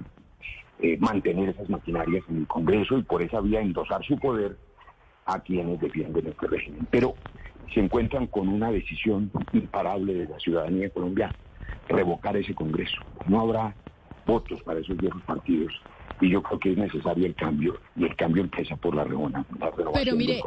eh, 0.81 0.97
mantener 0.99 1.51
esas 1.51 1.71
maquinarias 1.71 2.25
en 2.29 2.39
el 2.39 2.47
Congreso 2.47 2.99
y 2.99 3.03
por 3.03 3.23
esa 3.23 3.41
vía 3.41 3.61
endosar 3.61 4.05
su 4.05 4.19
poder 4.19 4.57
a 5.27 5.41
quienes 5.41 5.81
defienden 5.81 6.27
este 6.27 6.47
régimen. 6.49 6.87
Pero 6.91 7.15
se 7.73 7.81
encuentran 7.81 8.27
con 8.27 8.49
una 8.49 8.71
decisión 8.71 9.31
imparable 9.53 10.15
de 10.15 10.29
la 10.29 10.39
ciudadanía 10.39 10.91
colombiana, 10.91 11.35
revocar 11.89 12.37
ese 12.37 12.55
Congreso. 12.55 13.01
No 13.29 13.41
habrá 13.41 13.75
votos 14.27 14.63
para 14.63 14.81
esos 14.81 14.97
viejos 14.97 15.23
partidos 15.23 15.73
y 16.23 16.31
yo 16.31 16.41
creo 16.43 16.59
que 16.61 16.73
es 16.73 16.79
necesario 16.79 17.27
el 17.27 17.35
cambio 17.35 17.81
y 17.97 18.05
el 18.05 18.15
cambio 18.15 18.45
empieza 18.45 18.77
por 18.77 18.95
la, 18.95 19.03
renovación 19.03 19.45
pero 19.93 20.15
mire, 20.15 20.41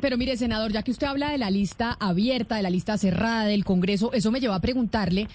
Pero 0.00 0.18
mire, 0.18 0.36
senador, 0.36 0.72
ya 0.72 0.82
que 0.82 0.90
usted 0.90 1.06
habla 1.06 1.30
de 1.30 1.38
la 1.38 1.50
lista 1.50 1.96
abierta, 1.98 2.56
de 2.56 2.62
la 2.62 2.70
lista 2.70 2.98
cerrada 2.98 3.46
del 3.46 3.64
Congreso, 3.64 4.12
eso 4.12 4.30
me 4.30 4.40
lleva 4.40 4.56
a 4.56 4.60
preguntarle 4.60 5.28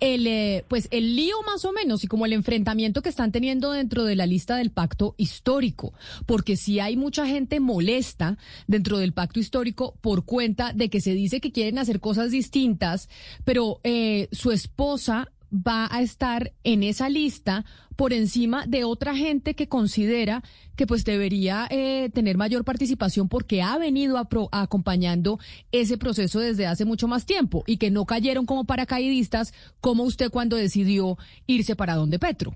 el, 0.00 0.26
eh, 0.26 0.64
pues 0.68 0.88
el 0.90 1.14
lío 1.14 1.36
más 1.46 1.64
o 1.64 1.72
menos 1.72 2.04
y 2.04 2.06
como 2.06 2.26
el 2.26 2.32
enfrentamiento 2.32 3.02
que 3.02 3.08
están 3.10 3.32
teniendo 3.32 3.70
dentro 3.70 4.04
de 4.04 4.16
la 4.16 4.26
lista 4.26 4.56
del 4.56 4.70
pacto 4.70 5.14
histórico, 5.18 5.92
porque 6.26 6.56
si 6.56 6.80
hay 6.80 6.96
mucha 6.96 7.26
gente 7.26 7.60
molesta 7.60 8.38
dentro 8.66 8.98
del 8.98 9.12
pacto 9.12 9.40
histórico 9.40 9.94
por 10.00 10.24
cuenta 10.24 10.72
de 10.72 10.88
que 10.88 11.00
se 11.00 11.12
dice 11.12 11.40
que 11.40 11.52
quieren 11.52 11.78
hacer 11.78 12.00
cosas 12.00 12.30
distintas, 12.30 13.08
pero 13.44 13.80
eh, 13.84 14.28
su 14.32 14.52
esposa 14.52 15.30
va 15.54 15.88
a 15.90 16.02
estar 16.02 16.52
en 16.64 16.82
esa 16.82 17.08
lista 17.08 17.64
por 17.96 18.12
encima 18.12 18.66
de 18.66 18.84
otra 18.84 19.14
gente 19.14 19.54
que 19.54 19.68
considera 19.68 20.42
que 20.76 20.86
pues 20.86 21.04
debería 21.04 21.66
eh, 21.70 22.10
tener 22.12 22.36
mayor 22.36 22.64
participación 22.64 23.28
porque 23.28 23.62
ha 23.62 23.78
venido 23.78 24.18
acompañando 24.50 25.38
ese 25.70 25.96
proceso 25.96 26.40
desde 26.40 26.66
hace 26.66 26.84
mucho 26.84 27.06
más 27.06 27.24
tiempo 27.24 27.62
y 27.66 27.76
que 27.76 27.90
no 27.90 28.04
cayeron 28.04 28.46
como 28.46 28.64
paracaidistas 28.64 29.52
como 29.80 30.02
usted 30.02 30.30
cuando 30.30 30.56
decidió 30.56 31.16
irse 31.46 31.76
para 31.76 31.94
donde 31.94 32.18
Petro. 32.18 32.54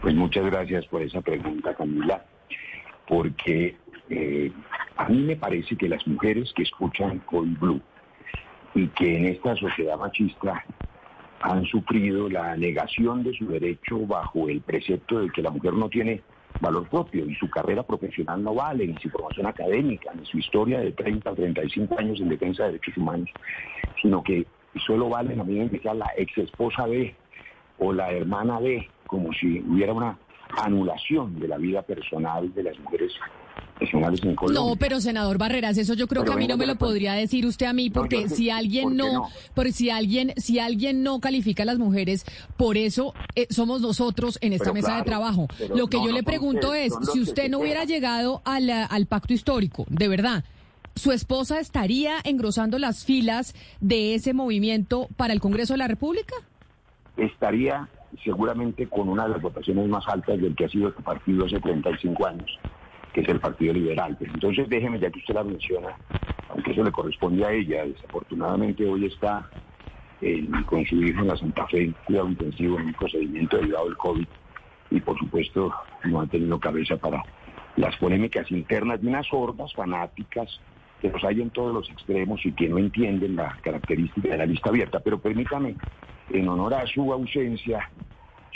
Pues 0.00 0.14
muchas 0.14 0.46
gracias 0.46 0.86
por 0.86 1.02
esa 1.02 1.20
pregunta, 1.20 1.74
Camila, 1.74 2.24
porque 3.06 3.76
eh, 4.08 4.50
a 4.96 5.08
mí 5.08 5.18
me 5.18 5.36
parece 5.36 5.76
que 5.76 5.88
las 5.88 6.04
mujeres 6.06 6.52
que 6.56 6.62
escuchan 6.62 7.18
con 7.20 7.54
Blue 7.58 7.80
y 8.74 8.88
que 8.88 9.18
en 9.18 9.26
esta 9.26 9.54
sociedad 9.56 9.98
machista 9.98 10.64
han 11.42 11.64
sufrido 11.66 12.28
la 12.28 12.56
negación 12.56 13.22
de 13.24 13.34
su 13.34 13.46
derecho 13.46 13.98
bajo 14.06 14.48
el 14.48 14.60
precepto 14.60 15.20
de 15.20 15.30
que 15.30 15.42
la 15.42 15.50
mujer 15.50 15.74
no 15.74 15.88
tiene 15.88 16.22
valor 16.60 16.88
propio 16.88 17.26
y 17.26 17.34
su 17.34 17.50
carrera 17.50 17.82
profesional 17.82 18.42
no 18.42 18.54
vale, 18.54 18.86
ni 18.86 18.96
su 18.98 19.10
formación 19.10 19.46
académica, 19.46 20.12
ni 20.14 20.24
su 20.24 20.38
historia 20.38 20.80
de 20.80 20.92
30 20.92 21.30
o 21.30 21.34
35 21.34 21.98
años 21.98 22.20
en 22.20 22.28
defensa 22.28 22.64
de 22.64 22.72
derechos 22.72 22.96
humanos, 22.96 23.28
sino 24.00 24.22
que 24.22 24.46
solo 24.86 25.08
vale 25.08 25.34
la 25.34 25.44
medida 25.44 25.64
en 25.64 25.70
que 25.70 25.80
la 25.82 26.10
ex 26.16 26.38
esposa 26.38 26.86
de 26.86 27.14
o 27.78 27.92
la 27.92 28.12
hermana 28.12 28.60
de, 28.60 28.88
como 29.06 29.32
si 29.32 29.60
hubiera 29.60 29.92
una 29.92 30.16
anulación 30.62 31.40
de 31.40 31.48
la 31.48 31.58
vida 31.58 31.82
personal 31.82 32.54
de 32.54 32.62
las 32.62 32.78
mujeres 32.78 33.12
no, 34.52 34.76
pero 34.76 35.00
senador 35.00 35.38
Barreras, 35.38 35.76
eso 35.78 35.94
yo 35.94 36.06
creo 36.06 36.24
que 36.24 36.32
a 36.32 36.36
mí 36.36 36.46
no 36.46 36.56
me 36.56 36.66
lo 36.66 36.76
podría 36.76 37.14
decir 37.14 37.46
usted 37.46 37.66
a 37.66 37.72
mí, 37.72 37.90
porque 37.90 38.28
si 38.28 38.50
alguien 38.50 38.96
no, 38.96 39.28
porque 39.54 39.72
si 39.72 39.90
alguien, 39.90 40.32
si 40.36 40.58
alguien 40.58 41.02
no 41.02 41.20
califica 41.20 41.62
a 41.62 41.66
las 41.66 41.78
mujeres, 41.78 42.24
por 42.56 42.76
eso 42.76 43.14
eh, 43.34 43.46
somos 43.50 43.80
nosotros 43.80 44.38
en 44.40 44.52
esta 44.52 44.72
mesa 44.72 44.96
de 44.96 45.02
trabajo. 45.02 45.48
Lo 45.74 45.88
que 45.88 45.98
yo 45.98 46.12
le 46.12 46.22
pregunto 46.22 46.74
es, 46.74 46.92
si 47.12 47.20
usted 47.20 47.50
no 47.50 47.60
hubiera 47.60 47.84
llegado 47.84 48.42
al, 48.44 48.70
al 48.70 49.06
pacto 49.06 49.32
histórico, 49.32 49.86
de 49.88 50.08
verdad, 50.08 50.44
¿su 50.94 51.12
esposa 51.12 51.60
estaría 51.60 52.16
engrosando 52.24 52.78
las 52.78 53.04
filas 53.04 53.54
de 53.80 54.14
ese 54.14 54.34
movimiento 54.34 55.08
para 55.16 55.32
el 55.32 55.40
Congreso 55.40 55.74
de 55.74 55.78
la 55.78 55.88
República? 55.88 56.34
Estaría 57.16 57.88
seguramente 58.24 58.86
con 58.88 59.08
una 59.08 59.24
de 59.24 59.30
las 59.30 59.42
votaciones 59.42 59.88
más 59.88 60.06
altas 60.06 60.40
del 60.40 60.54
que 60.54 60.66
ha 60.66 60.68
sido 60.68 60.88
este 60.88 61.02
partido 61.02 61.46
hace 61.46 61.58
35 61.60 62.26
años 62.26 62.58
que 63.12 63.20
es 63.20 63.28
el 63.28 63.40
Partido 63.40 63.74
Liberal. 63.74 64.16
Pues 64.18 64.30
entonces 64.32 64.68
déjeme, 64.68 64.98
ya 64.98 65.10
que 65.10 65.18
usted 65.18 65.34
la 65.34 65.44
menciona, 65.44 65.96
aunque 66.48 66.72
eso 66.72 66.82
le 66.82 66.92
corresponde 66.92 67.44
a 67.44 67.52
ella, 67.52 67.84
desafortunadamente 67.84 68.86
hoy 68.86 69.06
está 69.06 69.48
con 70.66 70.84
su 70.86 71.02
hijo 71.02 71.20
en 71.20 71.28
la 71.28 71.36
Santa 71.36 71.66
Fe 71.66 71.84
en 71.84 71.92
cuidado 72.04 72.28
intensivo 72.28 72.78
en 72.78 72.86
un 72.86 72.92
procedimiento 72.92 73.56
derivado 73.56 73.86
del 73.86 73.96
COVID 73.96 74.26
y 74.90 75.00
por 75.00 75.18
supuesto 75.18 75.72
no 76.04 76.20
ha 76.20 76.26
tenido 76.26 76.60
cabeza 76.60 76.96
para 76.96 77.24
las 77.76 77.96
polémicas 77.96 78.48
internas 78.52 79.00
de 79.00 79.08
unas 79.08 79.26
hordas 79.32 79.72
fanáticas 79.74 80.60
que 81.00 81.10
los 81.10 81.24
hay 81.24 81.40
en 81.40 81.50
todos 81.50 81.74
los 81.74 81.90
extremos 81.90 82.44
y 82.46 82.52
que 82.52 82.68
no 82.68 82.78
entienden 82.78 83.34
la 83.34 83.58
característica 83.62 84.28
de 84.28 84.38
la 84.38 84.46
lista 84.46 84.68
abierta. 84.68 85.00
Pero 85.00 85.18
permítame, 85.18 85.74
en 86.30 86.48
honor 86.48 86.74
a 86.74 86.86
su 86.86 87.12
ausencia, 87.12 87.90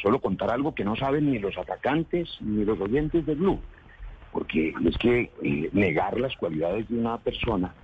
solo 0.01 0.21
contar 0.21 0.51
algo 0.51 0.73
que 0.73 0.85
no 0.85 0.95
saben 0.95 1.33
ni 1.33 1.41
los 1.41 1.59
atacantes 1.59 2.39
ni 2.41 2.65
los 2.65 2.79
oyentes 2.81 3.27
de 3.27 3.35
Blue 3.35 3.59
porque 4.37 4.75
es 4.85 4.99
que 4.99 5.31
eh, 5.43 5.71
negar 5.73 6.21
las 6.21 6.37
cualidades 6.37 6.87
de 6.91 6.99
una 6.99 7.17
persona 7.17 7.75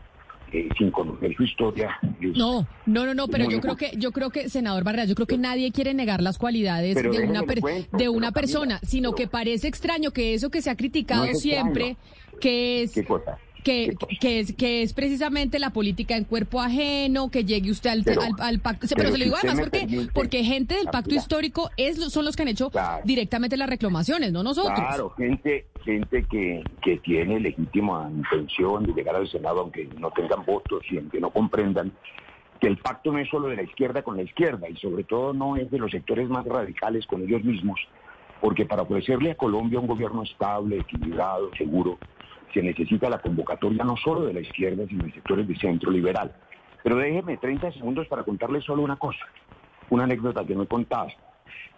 eh, 0.53 0.69
sin 0.77 0.91
conocer 0.91 1.35
su 1.35 1.45
historia. 1.45 1.99
no, 2.21 2.67
no, 2.85 3.07
no, 3.07 3.15
no, 3.15 3.27
pero 3.29 3.49
yo 3.49 3.59
creo 3.63 3.75
que, 3.75 3.93
yo 3.97 4.13
creo 4.13 4.29
que, 4.29 4.51
senador 4.51 4.85
Barrera, 4.85 5.07
yo 5.07 5.15
creo 5.15 5.27
que 5.27 5.39
nadie 5.39 5.73
quiere 5.73 5.95
negar 5.95 6.21
las 6.21 6.37
cualidades 6.37 6.95
de 6.97 7.09
una, 7.09 7.43
de 7.91 8.09
una 8.11 8.33
persona, 8.33 8.81
sino 8.83 9.15
que 9.15 9.29
parece 9.29 9.67
extraño 9.67 10.11
que 10.11 10.35
eso 10.35 10.51
que 10.51 10.61
se 10.61 10.69
ha 10.69 10.77
criticado 10.77 11.25
siempre, 11.33 11.97
que 12.39 12.83
es... 12.83 12.93
Que, 13.63 13.97
que, 14.21 14.41
es, 14.41 14.53
que 14.55 14.83
es 14.83 14.93
precisamente 14.93 15.59
la 15.59 15.71
política 15.71 16.17
en 16.17 16.25
cuerpo 16.25 16.61
ajeno, 16.61 17.31
que 17.31 17.45
llegue 17.45 17.71
usted 17.71 17.91
al, 17.91 18.05
al, 18.41 18.59
pacto. 18.59 18.87
Pero, 18.97 19.13
se 19.13 19.19
lo 19.19 19.25
digo 19.25 19.37
además 19.37 19.61
porque, 19.61 20.09
porque 20.13 20.43
gente 20.43 20.75
del 20.75 20.87
pacto 20.87 21.15
histórico 21.15 21.71
es, 21.77 21.97
son 22.13 22.25
los 22.25 22.35
que 22.35 22.43
han 22.43 22.49
hecho 22.49 22.71
directamente 23.05 23.57
las 23.57 23.69
reclamaciones, 23.69 24.33
no 24.33 24.43
nosotros. 24.43 24.75
Claro, 24.75 25.11
gente, 25.11 25.67
gente 25.85 26.25
que, 26.31 26.65
que 26.83 26.97
tiene 26.99 27.39
legítima 27.39 28.11
intención 28.11 28.85
de 28.85 28.93
llegar 28.95 29.15
al 29.15 29.29
Senado, 29.29 29.61
aunque 29.61 29.89
no 29.99 30.11
tengan 30.11 30.45
votos 30.45 30.83
y 30.91 30.99
aunque 30.99 31.21
no 31.21 31.31
comprendan 31.31 31.93
que 32.63 32.69
el 32.69 32.79
pacto 32.79 33.11
no 33.11 33.19
es 33.19 33.29
solo 33.29 33.49
de 33.49 33.57
la 33.57 33.65
izquierda 33.65 34.03
con 34.03 34.17
la 34.17 34.23
izquierda 34.23 34.69
y 34.69 34.77
sobre 34.77 35.03
todo 35.03 35.33
no 35.33 35.57
es 35.57 35.69
de 35.69 35.79
los 35.79 35.91
sectores 35.91 36.29
más 36.29 36.47
radicales 36.47 37.05
con 37.09 37.21
ellos 37.21 37.43
mismos, 37.43 37.81
porque 38.41 38.65
para 38.67 38.83
ofrecerle 38.83 39.33
a 39.33 39.35
Colombia 39.35 39.81
un 39.81 39.89
gobierno 39.89 40.23
estable, 40.23 40.79
equilibrado, 40.79 41.51
seguro, 41.57 41.99
se 42.53 42.63
necesita 42.63 43.09
la 43.09 43.19
convocatoria 43.19 43.85
no 43.85 43.97
solo 43.97 44.23
de 44.23 44.35
la 44.35 44.41
izquierda, 44.41 44.87
sino 44.87 45.05
de 45.05 45.13
sectores 45.13 45.49
de 45.49 45.57
centro 45.57 45.91
liberal. 45.91 46.33
Pero 46.83 46.97
déjeme 46.97 47.37
30 47.37 47.73
segundos 47.73 48.07
para 48.09 48.25
contarles 48.25 48.65
solo 48.65 48.83
una 48.83 48.97
cosa, 48.97 49.25
una 49.91 50.05
anécdota 50.05 50.45
que 50.45 50.55
no 50.55 50.65
he 50.65 50.67
contado. 50.67 51.09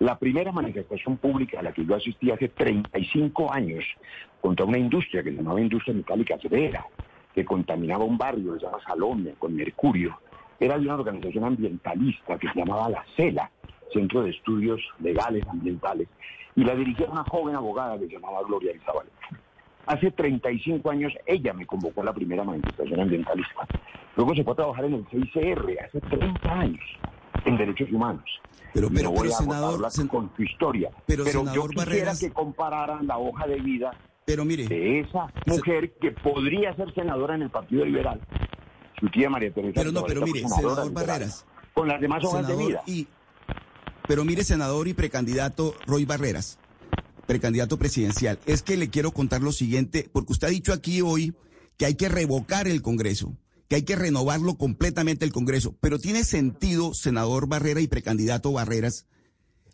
La 0.00 0.18
primera 0.18 0.50
manifestación 0.50 1.16
pública 1.18 1.60
a 1.60 1.62
la 1.62 1.72
que 1.72 1.84
yo 1.84 1.94
asistí 1.94 2.30
hace 2.30 2.48
35 2.48 3.52
años 3.52 3.84
contra 4.40 4.66
una 4.66 4.78
industria 4.78 5.22
que 5.22 5.30
se 5.30 5.36
llamaba 5.36 5.60
Industria 5.60 5.94
Metálica 5.94 6.38
Severa, 6.38 6.84
que 7.34 7.44
contaminaba 7.44 8.04
un 8.04 8.18
barrio, 8.18 8.54
se 8.54 8.64
llama 8.64 8.78
Salomia, 8.86 9.34
con 9.38 9.54
mercurio, 9.54 10.18
era 10.58 10.78
de 10.78 10.84
una 10.84 10.94
organización 10.94 11.44
ambientalista 11.44 12.38
que 12.38 12.48
se 12.48 12.58
llamaba 12.58 12.88
La 12.88 13.04
CELA, 13.16 13.50
Centro 13.92 14.22
de 14.22 14.30
Estudios 14.30 14.80
Legales 15.00 15.46
Ambientales, 15.48 16.08
y 16.56 16.64
la 16.64 16.74
dirigía 16.74 17.08
una 17.10 17.24
joven 17.24 17.56
abogada 17.56 17.98
que 17.98 18.06
se 18.06 18.12
llamaba 18.12 18.42
Gloria 18.46 18.72
Isabel. 18.74 19.08
Hace 19.86 20.10
35 20.10 20.90
años 20.90 21.12
ella 21.26 21.52
me 21.52 21.66
convocó 21.66 22.00
a 22.00 22.04
la 22.04 22.12
primera 22.12 22.42
manifestación 22.44 23.00
ambientalista. 23.00 23.66
Luego 24.16 24.34
se 24.34 24.44
fue 24.44 24.52
a 24.52 24.56
trabajar 24.56 24.84
en 24.86 24.94
el 24.94 25.06
CICR 25.10 25.78
hace 25.84 26.00
30 26.00 26.52
años 26.52 26.84
en 27.44 27.56
derechos 27.56 27.90
humanos. 27.92 28.24
Pero, 28.72 28.88
pero, 28.92 29.10
voy 29.10 29.28
a 29.28 29.32
senador, 29.32 29.80
con 30.08 30.32
su 30.34 30.42
historia. 30.42 30.90
Pero, 31.06 31.24
yo 31.24 31.68
quisiera 31.68 32.12
que 32.18 32.30
compararan 32.30 33.06
la 33.06 33.18
hoja 33.18 33.46
de 33.46 33.60
vida 33.60 33.92
de 34.26 35.00
esa 35.00 35.26
mujer 35.46 35.92
que 36.00 36.10
podría 36.12 36.74
ser 36.74 36.92
senadora 36.94 37.34
en 37.34 37.42
el 37.42 37.50
Partido 37.50 37.84
Liberal, 37.84 38.20
su 38.98 39.08
tía 39.10 39.28
María 39.28 39.52
Teresa. 39.52 39.74
Pero 39.74 39.92
no, 39.92 40.02
pero 40.04 40.22
mire, 40.22 40.48
senador 40.48 40.92
Barreras. 40.92 41.44
Con 41.74 41.88
las 41.88 42.00
demás 42.00 42.24
hojas 42.24 42.48
de 42.48 42.56
vida. 42.56 42.82
Y, 42.86 43.06
pero 44.08 44.24
mire, 44.24 44.42
senador 44.42 44.88
y 44.88 44.94
precandidato 44.94 45.74
Roy 45.86 46.04
Barreras 46.04 46.58
precandidato 47.26 47.78
presidencial, 47.78 48.38
es 48.46 48.62
que 48.62 48.76
le 48.76 48.90
quiero 48.90 49.12
contar 49.12 49.42
lo 49.42 49.52
siguiente, 49.52 50.08
porque 50.12 50.32
usted 50.32 50.48
ha 50.48 50.50
dicho 50.50 50.72
aquí 50.72 51.00
hoy 51.00 51.34
que 51.76 51.86
hay 51.86 51.94
que 51.94 52.08
revocar 52.08 52.68
el 52.68 52.82
Congreso, 52.82 53.36
que 53.68 53.76
hay 53.76 53.82
que 53.82 53.96
renovarlo 53.96 54.56
completamente 54.56 55.24
el 55.24 55.32
Congreso, 55.32 55.76
pero 55.80 55.98
tiene 55.98 56.24
sentido, 56.24 56.94
senador 56.94 57.48
Barrera 57.48 57.80
y 57.80 57.88
precandidato 57.88 58.52
Barreras, 58.52 59.06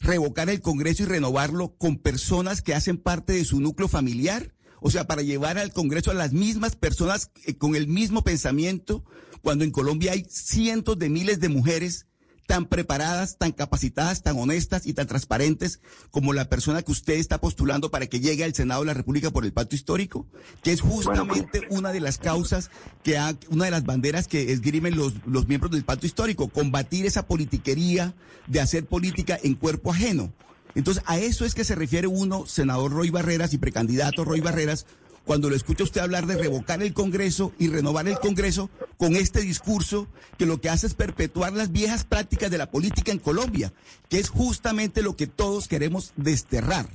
revocar 0.01 0.49
el 0.49 0.61
Congreso 0.63 1.03
y 1.03 1.07
renovarlo 1.07 1.77
con 1.77 1.99
personas 1.99 2.63
que 2.63 2.75
hacen 2.75 2.97
parte 2.97 3.33
de 3.33 3.45
su 3.45 3.61
núcleo 3.61 3.89
familiar, 3.89 4.55
o 4.81 4.91
sea, 4.91 5.07
para 5.07 5.23
llevar 5.23 5.59
al 5.59 5.73
Congreso 5.73 6.11
a 6.11 6.15
las 6.15 6.33
mismas 6.33 6.75
personas 6.75 7.31
eh, 7.45 7.57
con 7.57 7.77
el 7.77 7.87
mismo 7.87 8.23
pensamiento, 8.23 9.05
cuando 9.43 9.65
en 9.65 9.71
Colombia 9.71 10.13
hay 10.13 10.27
cientos 10.29 10.99
de 10.99 11.11
miles 11.11 11.41
de 11.41 11.49
mujeres 11.49 12.07
tan 12.51 12.67
preparadas, 12.67 13.39
tan 13.39 13.53
capacitadas, 13.53 14.25
tan 14.25 14.37
honestas 14.37 14.85
y 14.85 14.93
tan 14.93 15.07
transparentes 15.07 15.79
como 16.11 16.33
la 16.33 16.49
persona 16.49 16.83
que 16.83 16.91
usted 16.91 17.15
está 17.15 17.41
postulando 17.41 17.93
para 17.93 18.09
que 18.09 18.19
llegue 18.19 18.43
al 18.43 18.55
Senado 18.55 18.81
de 18.81 18.89
la 18.89 18.95
República 18.95 19.31
por 19.31 19.45
el 19.45 19.53
pacto 19.53 19.77
histórico, 19.77 20.27
que 20.65 20.73
es 20.73 20.81
justamente 20.81 21.63
una 21.71 21.93
de 21.93 22.01
las 22.01 22.19
causas 22.19 22.73
que 23.05 23.19
ha, 23.19 23.37
una 23.51 23.67
de 23.67 23.71
las 23.71 23.85
banderas 23.85 24.27
que 24.27 24.51
esgrimen 24.51 24.97
los, 24.97 25.15
los 25.27 25.47
miembros 25.47 25.71
del 25.71 25.85
pacto 25.85 26.07
histórico, 26.07 26.49
combatir 26.49 27.07
esa 27.07 27.25
politiquería 27.25 28.15
de 28.49 28.61
hacer 28.61 28.85
política 28.85 29.39
en 29.41 29.55
cuerpo 29.55 29.93
ajeno. 29.93 30.33
Entonces, 30.75 31.05
a 31.07 31.19
eso 31.21 31.45
es 31.45 31.55
que 31.55 31.63
se 31.63 31.77
refiere 31.77 32.09
uno, 32.09 32.47
senador 32.47 32.91
Roy 32.91 33.11
Barreras 33.11 33.55
y 33.55 33.59
precandidato 33.59 34.25
Roy 34.25 34.41
Barreras, 34.41 34.87
cuando 35.25 35.49
lo 35.49 35.57
escucha 35.57 35.85
usted 35.85 36.01
hablar 36.01 36.27
de 36.27 36.37
revocar 36.37 36.83
el 36.83 36.95
Congreso 36.95 37.53
y 37.59 37.69
renovar 37.69 38.09
el 38.09 38.19
Congreso 38.19 38.71
con 38.97 39.15
este 39.15 39.41
discurso 39.41 40.09
que 40.39 40.47
lo 40.47 40.61
que 40.61 40.71
hace 40.71 40.87
es 40.87 40.95
perpetuar 40.95 41.53
las 41.53 41.73
viejas 41.73 42.05
prácticas 42.05 42.51
de 42.51 42.59
la 42.59 42.71
política 42.71 43.13
en 43.13 43.19
Colombia, 43.19 43.73
que 44.09 44.19
es 44.19 44.31
justamente 44.31 45.03
lo 45.03 45.17
que 45.17 45.27
todos 45.27 45.69
queremos 45.69 46.13
desterrar. 46.17 46.87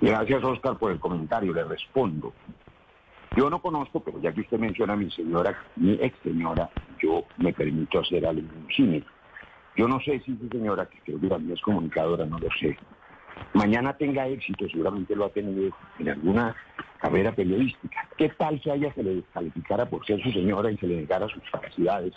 Gracias, 0.00 0.42
Oscar, 0.42 0.78
por 0.78 0.90
el 0.90 0.98
comentario. 0.98 1.52
Le 1.52 1.64
respondo. 1.64 2.32
Yo 3.36 3.48
no 3.48 3.62
conozco, 3.62 4.00
pero 4.00 4.20
ya 4.20 4.32
que 4.32 4.40
usted 4.40 4.58
menciona 4.58 4.94
a 4.94 4.96
mi 4.96 5.10
señora, 5.10 5.56
mi 5.76 5.92
ex 5.92 6.14
señora, 6.22 6.68
yo 7.00 7.24
me 7.38 7.52
permito 7.52 8.00
hacer 8.00 8.26
algo 8.26 8.46
similar. 8.74 9.06
Yo 9.76 9.88
no 9.88 10.00
sé 10.00 10.20
si 10.24 10.32
esa 10.32 10.48
señora, 10.50 10.86
que 10.86 10.98
creo 11.00 11.20
que 11.20 11.28
también 11.28 11.56
es 11.56 11.62
comunicadora, 11.62 12.26
no 12.26 12.38
lo 12.38 12.48
sé, 12.60 12.76
mañana 13.54 13.96
tenga 13.96 14.26
éxito, 14.28 14.66
seguramente 14.68 15.14
lo 15.16 15.26
ha 15.26 15.30
tenido 15.30 15.74
en 15.98 16.08
alguna 16.08 16.56
carrera 17.00 17.32
periodística. 17.32 18.08
¿Qué 18.16 18.28
tal 18.30 18.60
si 18.62 18.70
a 18.70 18.74
ella 18.74 18.92
se 18.94 19.02
le 19.02 19.16
descalificara 19.16 19.86
por 19.86 20.04
ser 20.06 20.22
su 20.22 20.30
señora 20.30 20.70
y 20.70 20.76
se 20.78 20.86
le 20.86 20.96
negara 20.96 21.28
sus 21.28 21.42
capacidades, 21.50 22.14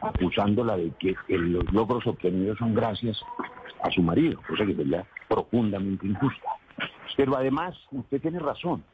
acusándola 0.00 0.76
de 0.76 0.92
que 0.98 1.14
los 1.28 1.72
logros 1.72 2.06
obtenidos 2.06 2.58
son 2.58 2.74
gracias 2.74 3.20
a 3.82 3.90
su 3.90 4.02
marido, 4.02 4.40
cosa 4.46 4.66
que 4.66 4.74
sería 4.74 5.06
profundamente 5.28 6.06
injusta? 6.06 6.50
Pero 7.16 7.36
además, 7.36 7.74
usted 7.90 8.20
tiene 8.20 8.38
razón, 8.38 8.84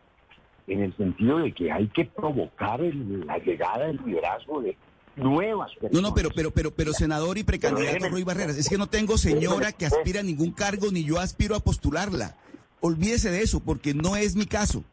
en 0.66 0.82
el 0.82 0.96
sentido 0.96 1.38
de 1.38 1.52
que 1.52 1.70
hay 1.70 1.88
que 1.88 2.06
provocar 2.06 2.80
la 2.80 3.38
llegada 3.38 3.86
del 3.86 4.00
liderazgo 4.04 4.62
de 4.62 4.76
nuevas 5.16 5.70
personas. 5.72 5.92
No, 5.92 6.08
no, 6.08 6.14
pero, 6.14 6.30
pero, 6.34 6.50
pero, 6.50 6.70
pero 6.70 6.92
senador 6.92 7.38
y 7.38 7.44
precandidato 7.44 8.08
Roy 8.08 8.24
Barreras, 8.24 8.56
es 8.56 8.68
que 8.68 8.78
no 8.78 8.88
tengo 8.88 9.18
señora 9.18 9.72
que 9.72 9.86
aspira 9.86 10.20
a 10.20 10.22
ningún 10.22 10.52
cargo 10.52 10.90
ni 10.90 11.04
yo 11.04 11.18
aspiro 11.18 11.54
a 11.56 11.60
postularla. 11.60 12.36
Olvídese 12.80 13.30
de 13.30 13.42
eso, 13.42 13.60
porque 13.60 13.94
no 13.94 14.16
es 14.16 14.36
mi 14.36 14.46
caso. 14.46 14.84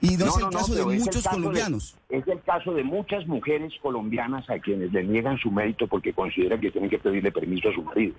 Y 0.00 0.16
no, 0.16 0.26
es 0.26 0.36
el 0.36 0.50
caso 0.50 0.74
de 0.74 0.84
muchos 0.84 1.26
colombianos. 1.26 1.96
es 2.10 2.26
el 2.28 2.42
caso 2.42 2.74
de 2.74 2.84
muchas 2.84 3.26
mujeres 3.26 3.72
colombianas 3.80 4.48
a 4.50 4.58
quienes 4.58 4.92
le 4.92 5.04
niegan 5.04 5.38
su 5.38 5.50
mérito 5.50 5.86
porque 5.86 6.12
consideran 6.12 6.60
que 6.60 6.70
tienen 6.70 6.90
que 6.90 6.98
pedirle 6.98 7.32
permiso 7.32 7.70
a 7.70 7.72
su 7.72 7.82
marido. 7.82 8.14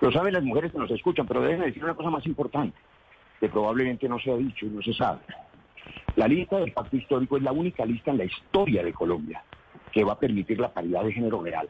Lo 0.00 0.12
saben 0.12 0.34
las 0.34 0.42
mujeres 0.42 0.72
que 0.72 0.78
nos 0.78 0.90
escuchan, 0.90 1.26
pero 1.26 1.40
deben 1.40 1.60
decir 1.60 1.82
una 1.82 1.94
cosa 1.94 2.10
más 2.10 2.26
importante, 2.26 2.76
que 3.40 3.48
probablemente 3.48 4.08
no 4.08 4.18
se 4.18 4.32
ha 4.32 4.36
dicho 4.36 4.66
y 4.66 4.70
no 4.70 4.82
se 4.82 4.92
sabe. 4.92 5.20
La 6.16 6.28
lista 6.28 6.58
del 6.58 6.72
pacto 6.72 6.96
histórico 6.96 7.36
es 7.38 7.42
la 7.42 7.52
única 7.52 7.86
lista 7.86 8.10
en 8.10 8.18
la 8.18 8.24
historia 8.24 8.82
de 8.82 8.92
Colombia 8.92 9.42
que 9.94 10.04
va 10.04 10.14
a 10.14 10.18
permitir 10.18 10.58
la 10.58 10.74
paridad 10.74 11.04
de 11.04 11.12
género 11.12 11.40
real. 11.40 11.68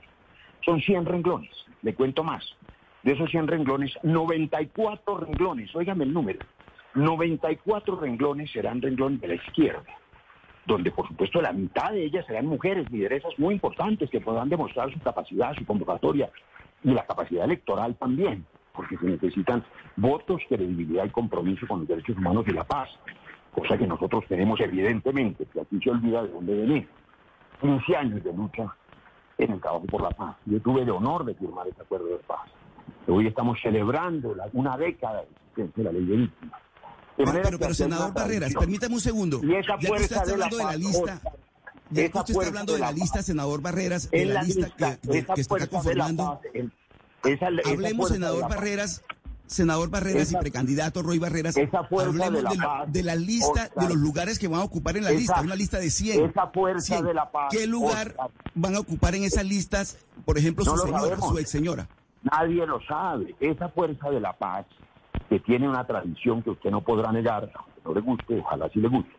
Son 0.65 0.81
100 0.81 1.05
renglones, 1.05 1.55
le 1.83 1.95
cuento 1.95 2.25
más. 2.25 2.43
De 3.03 3.13
esos 3.13 3.31
100 3.31 3.49
renglones, 3.49 3.93
94 4.03 5.19
renglones, 5.19 5.77
óigame 5.77 6.05
el 6.05 6.15
número, 6.15 6.41
94 6.95 7.97
renglones 8.01 8.51
serán 8.51 8.81
renglones 8.81 9.21
de 9.21 9.29
la 9.29 9.35
izquierda, 9.35 9.85
donde 10.65 10.91
por 10.91 11.07
supuesto 11.07 11.43
la 11.43 11.53
mitad 11.53 11.93
de 11.93 12.05
ellas 12.05 12.25
serán 12.27 12.47
mujeres 12.47 12.91
lideresas 12.91 13.39
muy 13.39 13.55
importantes 13.55 14.09
que 14.09 14.23
podrán 14.23 14.49
demostrar 14.49 14.91
su 14.91 14.99
capacidad, 15.01 15.55
su 15.55 15.67
convocatoria 15.67 16.31
y 16.83 16.93
la 16.93 17.05
capacidad 17.05 17.45
electoral 17.45 17.95
también, 17.97 18.47
porque 18.73 18.97
se 18.97 19.05
necesitan 19.05 19.63
votos, 19.97 20.41
credibilidad 20.49 21.05
y 21.05 21.11
compromiso 21.11 21.67
con 21.67 21.81
los 21.81 21.89
derechos 21.89 22.17
humanos 22.17 22.47
y 22.49 22.53
la 22.53 22.65
paz, 22.65 22.89
cosa 23.53 23.77
que 23.77 23.87
nosotros 23.87 24.25
tenemos 24.29 24.59
evidentemente, 24.61 25.45
que 25.53 25.61
aquí 25.61 25.79
se 25.83 25.91
olvida 25.91 26.23
de 26.23 26.29
dónde 26.29 26.55
venimos. 26.55 27.04
15 27.65 27.97
años 27.97 28.23
de 28.23 28.33
lucha 28.35 28.77
en 29.39 29.53
el 29.53 29.61
trabajo 29.61 29.87
por 29.87 30.03
la 30.03 30.11
paz. 30.11 30.37
Yo 30.45 30.61
tuve 30.61 30.83
el 30.83 30.91
honor 30.91 31.25
de 31.25 31.35
firmar 31.35 31.67
este 31.67 31.81
acuerdo 31.81 32.09
de 32.09 32.19
paz. 32.19 32.51
Hoy 33.09 33.27
estamos 33.27 33.59
celebrando 33.63 34.37
una 34.53 34.77
década 34.77 35.25
de 35.57 35.83
la 35.83 35.91
ley 35.91 36.05
de 36.05 36.17
víctimas. 36.17 36.61
pero, 37.17 37.59
pero, 37.59 37.75
senador 37.75 38.13
Barreras, 38.13 38.53
permítame 38.55 38.95
un 38.97 39.01
segundo. 39.01 39.41
Y 39.43 39.55
esa 39.55 39.79
ya 39.81 39.93
usted 39.93 40.05
está 40.05 40.21
hablando 40.21 40.59
de 40.59 40.65
la, 40.65 40.77
lista, 40.77 41.21
ya 41.91 42.05
usted 42.05 42.35
está 42.35 42.47
hablando 42.47 42.73
de 42.75 42.79
la, 42.81 42.93
lista, 42.93 43.23
senador 43.23 43.63
Barreras, 43.63 44.11
de 44.11 44.27
la, 44.27 44.43
lista, 44.43 44.99
que, 45.01 45.25
que 45.25 45.41
está 45.41 45.67
conformando. 45.67 46.41
Hablemos, 47.65 48.11
senador 48.11 48.47
Barreras, 48.47 49.03
senador 49.47 49.91
Barreras 49.91 50.33
y 50.33 50.37
precandidato 50.37 51.03
Roy 51.03 51.19
Barreras, 51.19 51.57
hablemos 51.57 52.43
de 52.89 53.03
la, 53.03 53.15
lista 53.15 53.69
de 53.77 53.89
los 53.89 53.97
lugares 53.97 54.39
que 54.39 54.49
van 54.49 54.61
a 54.61 54.65
ocupar 54.65 54.97
en 54.97 55.05
la 55.05 55.11
lista, 55.11 55.41
una 55.41 55.55
lista 55.55 55.79
de 55.79 55.91
100. 55.91 56.31
Esa 56.31 56.47
fuerza 56.49 57.03
de 57.03 57.15
la 57.15 57.31
paz. 57.31 57.49
¿Qué 57.51 57.67
lugar 57.67 58.15
van 58.55 58.75
a 58.75 58.81
ocupar 58.81 59.15
en 59.15 59.25
esas 59.25 59.45
listas, 59.45 59.99
por 60.25 60.39
ejemplo, 60.39 60.65
su 60.65 60.77
señora, 60.77 61.17
su 61.19 61.39
ex 61.39 61.51
señora? 61.51 61.89
Nadie 62.23 62.67
lo 62.67 62.81
sabe. 62.83 63.35
Esa 63.41 63.69
fuerza 63.69 64.11
de 64.11 64.21
la 64.21 64.33
paz, 64.33 64.67
que 65.29 65.39
tiene 65.41 65.69
una 65.69 65.87
tradición 65.87 66.43
que 66.43 66.51
usted 66.51 66.71
no 66.71 66.81
podrá 66.81 67.13
negar, 67.13 67.51
aunque 67.55 67.81
no 67.85 67.95
le 67.95 68.01
guste, 68.01 68.41
ojalá 68.41 68.69
sí 68.71 68.81
le 68.81 68.89
guste, 68.89 69.13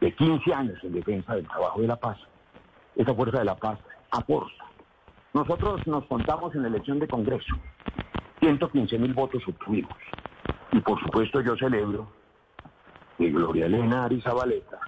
de 0.00 0.14
15 0.14 0.54
años 0.54 0.78
en 0.82 0.92
defensa 0.94 1.34
del 1.34 1.46
trabajo 1.46 1.80
de 1.80 1.86
la 1.86 1.96
paz, 1.96 2.18
esa 2.96 3.14
fuerza 3.14 3.38
de 3.38 3.44
la 3.44 3.56
paz 3.56 3.78
aporta. 4.10 4.64
Nosotros 5.32 5.86
nos 5.86 6.04
contamos 6.06 6.54
en 6.54 6.62
la 6.62 6.68
elección 6.68 6.98
de 6.98 7.06
Congreso. 7.06 7.54
115 8.40 8.98
mil 8.98 9.14
votos 9.14 9.42
obtuvimos. 9.46 9.96
Y 10.72 10.80
por 10.80 11.00
supuesto 11.00 11.40
yo 11.40 11.56
celebro 11.56 12.08
que 13.18 13.30
Gloria 13.30 13.66
Elena 13.66 14.04
Arizabaleta 14.04 14.78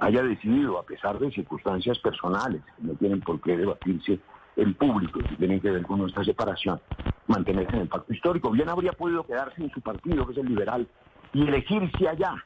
haya 0.00 0.22
decidido, 0.22 0.78
a 0.78 0.82
pesar 0.82 1.18
de 1.18 1.30
circunstancias 1.30 1.98
personales, 1.98 2.62
que 2.76 2.82
no 2.82 2.94
tienen 2.94 3.20
por 3.20 3.40
qué 3.40 3.56
debatirse 3.56 4.18
en 4.56 4.74
público, 4.74 5.20
que 5.20 5.36
tienen 5.36 5.60
que 5.60 5.70
ver 5.70 5.82
con 5.86 6.00
nuestra 6.00 6.24
separación, 6.24 6.80
mantenerse 7.28 7.76
en 7.76 7.82
el 7.82 7.88
pacto 7.88 8.12
histórico. 8.12 8.50
Bien 8.50 8.68
habría 8.68 8.92
podido 8.92 9.24
quedarse 9.24 9.62
en 9.62 9.70
su 9.70 9.80
partido, 9.80 10.26
que 10.26 10.32
es 10.32 10.38
el 10.38 10.46
liberal, 10.46 10.88
y 11.32 11.42
elegirse 11.42 12.08
allá, 12.08 12.44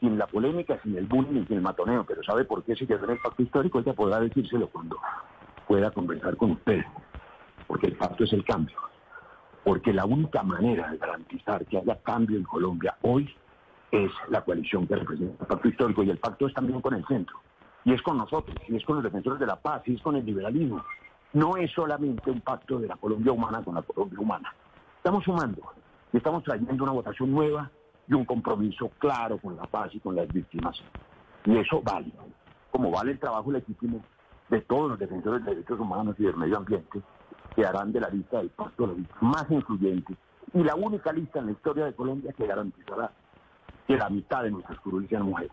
sin 0.00 0.16
la 0.16 0.26
polémica, 0.26 0.78
sin 0.82 0.96
el 0.96 1.06
bullying, 1.06 1.44
sin 1.46 1.56
el 1.56 1.62
matoneo, 1.62 2.04
pero 2.04 2.22
¿sabe 2.22 2.44
por 2.44 2.62
qué 2.62 2.74
se 2.74 2.86
quedó 2.86 3.04
en 3.04 3.12
el 3.12 3.18
pacto 3.18 3.42
histórico? 3.42 3.80
Ella 3.80 3.92
podrá 3.92 4.20
decírselo 4.20 4.68
cuando 4.68 4.98
pueda 5.66 5.90
conversar 5.90 6.36
con 6.36 6.52
usted, 6.52 6.84
porque 7.66 7.88
el 7.88 7.96
pacto 7.96 8.24
es 8.24 8.32
el 8.32 8.44
cambio 8.44 8.85
porque 9.66 9.92
la 9.92 10.04
única 10.04 10.44
manera 10.44 10.88
de 10.92 10.96
garantizar 10.96 11.66
que 11.66 11.78
haya 11.78 12.00
cambio 12.04 12.38
en 12.38 12.44
Colombia 12.44 12.96
hoy 13.02 13.28
es 13.90 14.12
la 14.28 14.42
coalición 14.42 14.86
que 14.86 14.94
representa 14.94 15.42
el 15.42 15.48
pacto 15.48 15.68
histórico 15.68 16.02
y 16.04 16.10
el 16.10 16.18
pacto 16.18 16.46
es 16.46 16.54
también 16.54 16.80
con 16.80 16.94
el 16.94 17.04
centro, 17.04 17.36
y 17.84 17.92
es 17.92 18.00
con 18.00 18.16
nosotros, 18.16 18.56
y 18.68 18.76
es 18.76 18.84
con 18.84 18.94
los 18.94 19.02
defensores 19.02 19.40
de 19.40 19.46
la 19.46 19.56
paz, 19.56 19.82
y 19.86 19.96
es 19.96 20.02
con 20.02 20.14
el 20.14 20.24
liberalismo. 20.24 20.84
No 21.32 21.56
es 21.56 21.72
solamente 21.72 22.30
un 22.30 22.42
pacto 22.42 22.78
de 22.78 22.86
la 22.86 22.94
Colombia 22.94 23.32
humana 23.32 23.60
con 23.64 23.74
la 23.74 23.82
Colombia 23.82 24.20
humana. 24.20 24.54
Estamos 24.98 25.24
sumando 25.24 25.60
y 26.12 26.18
estamos 26.18 26.44
trayendo 26.44 26.84
una 26.84 26.92
votación 26.92 27.32
nueva 27.32 27.68
y 28.06 28.14
un 28.14 28.24
compromiso 28.24 28.88
claro 28.98 29.36
con 29.38 29.56
la 29.56 29.64
paz 29.64 29.92
y 29.92 29.98
con 29.98 30.14
las 30.14 30.32
víctimas. 30.32 30.80
Y 31.44 31.56
eso 31.58 31.82
vale, 31.82 32.12
como 32.70 32.92
vale 32.92 33.10
el 33.10 33.18
trabajo 33.18 33.50
legítimo 33.50 34.00
de 34.48 34.60
todos 34.60 34.90
los 34.90 34.98
defensores 35.00 35.44
de 35.44 35.56
derechos 35.56 35.80
humanos 35.80 36.14
y 36.20 36.22
del 36.22 36.36
medio 36.36 36.56
ambiente, 36.56 37.02
que 37.56 37.64
harán 37.64 37.90
de 37.90 38.00
la 38.00 38.10
lista 38.10 38.36
la 38.36 38.42
lista 38.42 39.16
más 39.20 39.50
influyente 39.50 40.14
y 40.52 40.62
la 40.62 40.74
única 40.74 41.10
lista 41.10 41.38
en 41.38 41.46
la 41.46 41.52
historia 41.52 41.86
de 41.86 41.94
Colombia 41.94 42.32
que 42.34 42.46
garantizará 42.46 43.10
que 43.86 43.96
la 43.96 44.10
mitad 44.10 44.42
de 44.42 44.50
nuestras 44.50 44.78
curules 44.80 45.08
sean 45.08 45.22
mujeres. 45.22 45.52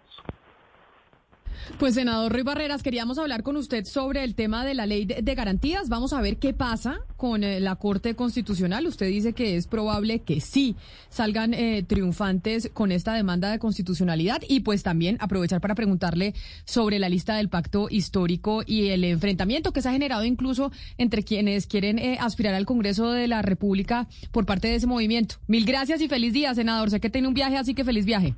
Pues 1.80 1.96
senador 1.96 2.32
Ruiz 2.32 2.44
Barreras, 2.44 2.84
queríamos 2.84 3.18
hablar 3.18 3.44
con 3.44 3.58
usted 3.58 3.86
sobre 3.86 4.24
el 4.24 4.36
tema 4.36 4.66
de 4.66 4.74
la 4.74 4.86
ley 4.86 5.06
de, 5.06 5.36
garantías. 5.36 5.90
Vamos 5.90 6.14
a 6.14 6.22
ver 6.22 6.38
qué 6.38 6.54
pasa 6.54 7.00
con 7.18 7.44
eh, 7.44 7.60
la 7.60 7.76
Corte 7.76 8.16
Constitucional. 8.16 8.86
Usted 8.86 9.08
dice 9.08 9.34
que 9.34 9.56
es 9.56 9.68
probable 9.68 10.20
que 10.20 10.42
sí 10.42 10.76
salgan 11.10 11.54
eh, 11.54 11.84
triunfantes 11.88 12.70
con 12.74 12.92
esta 12.92 13.14
demanda 13.14 13.52
de 13.52 13.60
constitucionalidad 13.60 14.42
y 14.48 14.62
pues 14.62 14.84
también 14.84 15.18
aprovechar 15.20 15.62
para 15.62 15.76
preguntarle 15.76 16.34
sobre 16.66 17.00
la 17.00 17.10
lista 17.10 17.36
del 17.36 17.50
pacto 17.50 17.88
histórico 17.90 18.64
y 18.66 18.90
el 18.90 19.04
enfrentamiento 19.04 19.74
que 19.74 19.82
se 19.82 19.90
ha 19.90 19.94
generado 19.94 20.26
incluso 20.26 20.72
entre 20.98 21.24
quienes 21.24 21.68
quieren 21.68 22.00
eh, 22.00 22.18
aspirar 22.20 22.54
al 22.56 22.66
Congreso 22.66 23.12
de 23.12 23.28
la 23.28 23.42
República 23.42 24.08
por 24.32 24.46
parte 24.46 24.68
de 24.68 24.76
ese 24.76 24.88
movimiento. 24.88 25.36
Mil 25.48 25.66
gracias 25.66 26.02
y 26.02 26.08
feliz 26.08 26.34
día, 26.34 26.54
senador. 26.54 26.90
Sé 26.90 27.00
que 27.00 27.10
tiene 27.10 27.28
un 27.28 27.34
viaje, 27.34 27.58
así 27.58 27.74
que 27.74 27.84
feliz 27.84 28.06
viaje. 28.06 28.36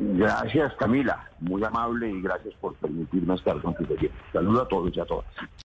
Gracias, 0.00 0.74
Camila. 0.76 1.28
Muy 1.40 1.62
amable 1.62 2.08
y 2.08 2.22
gracias 2.22 2.54
por 2.54 2.74
permitirme 2.76 3.34
estar 3.34 3.60
con 3.60 3.74
Saludos 4.32 4.64
a 4.64 4.68
todos 4.68 4.96
y 4.96 5.00
a 5.00 5.04
todas. 5.04 5.26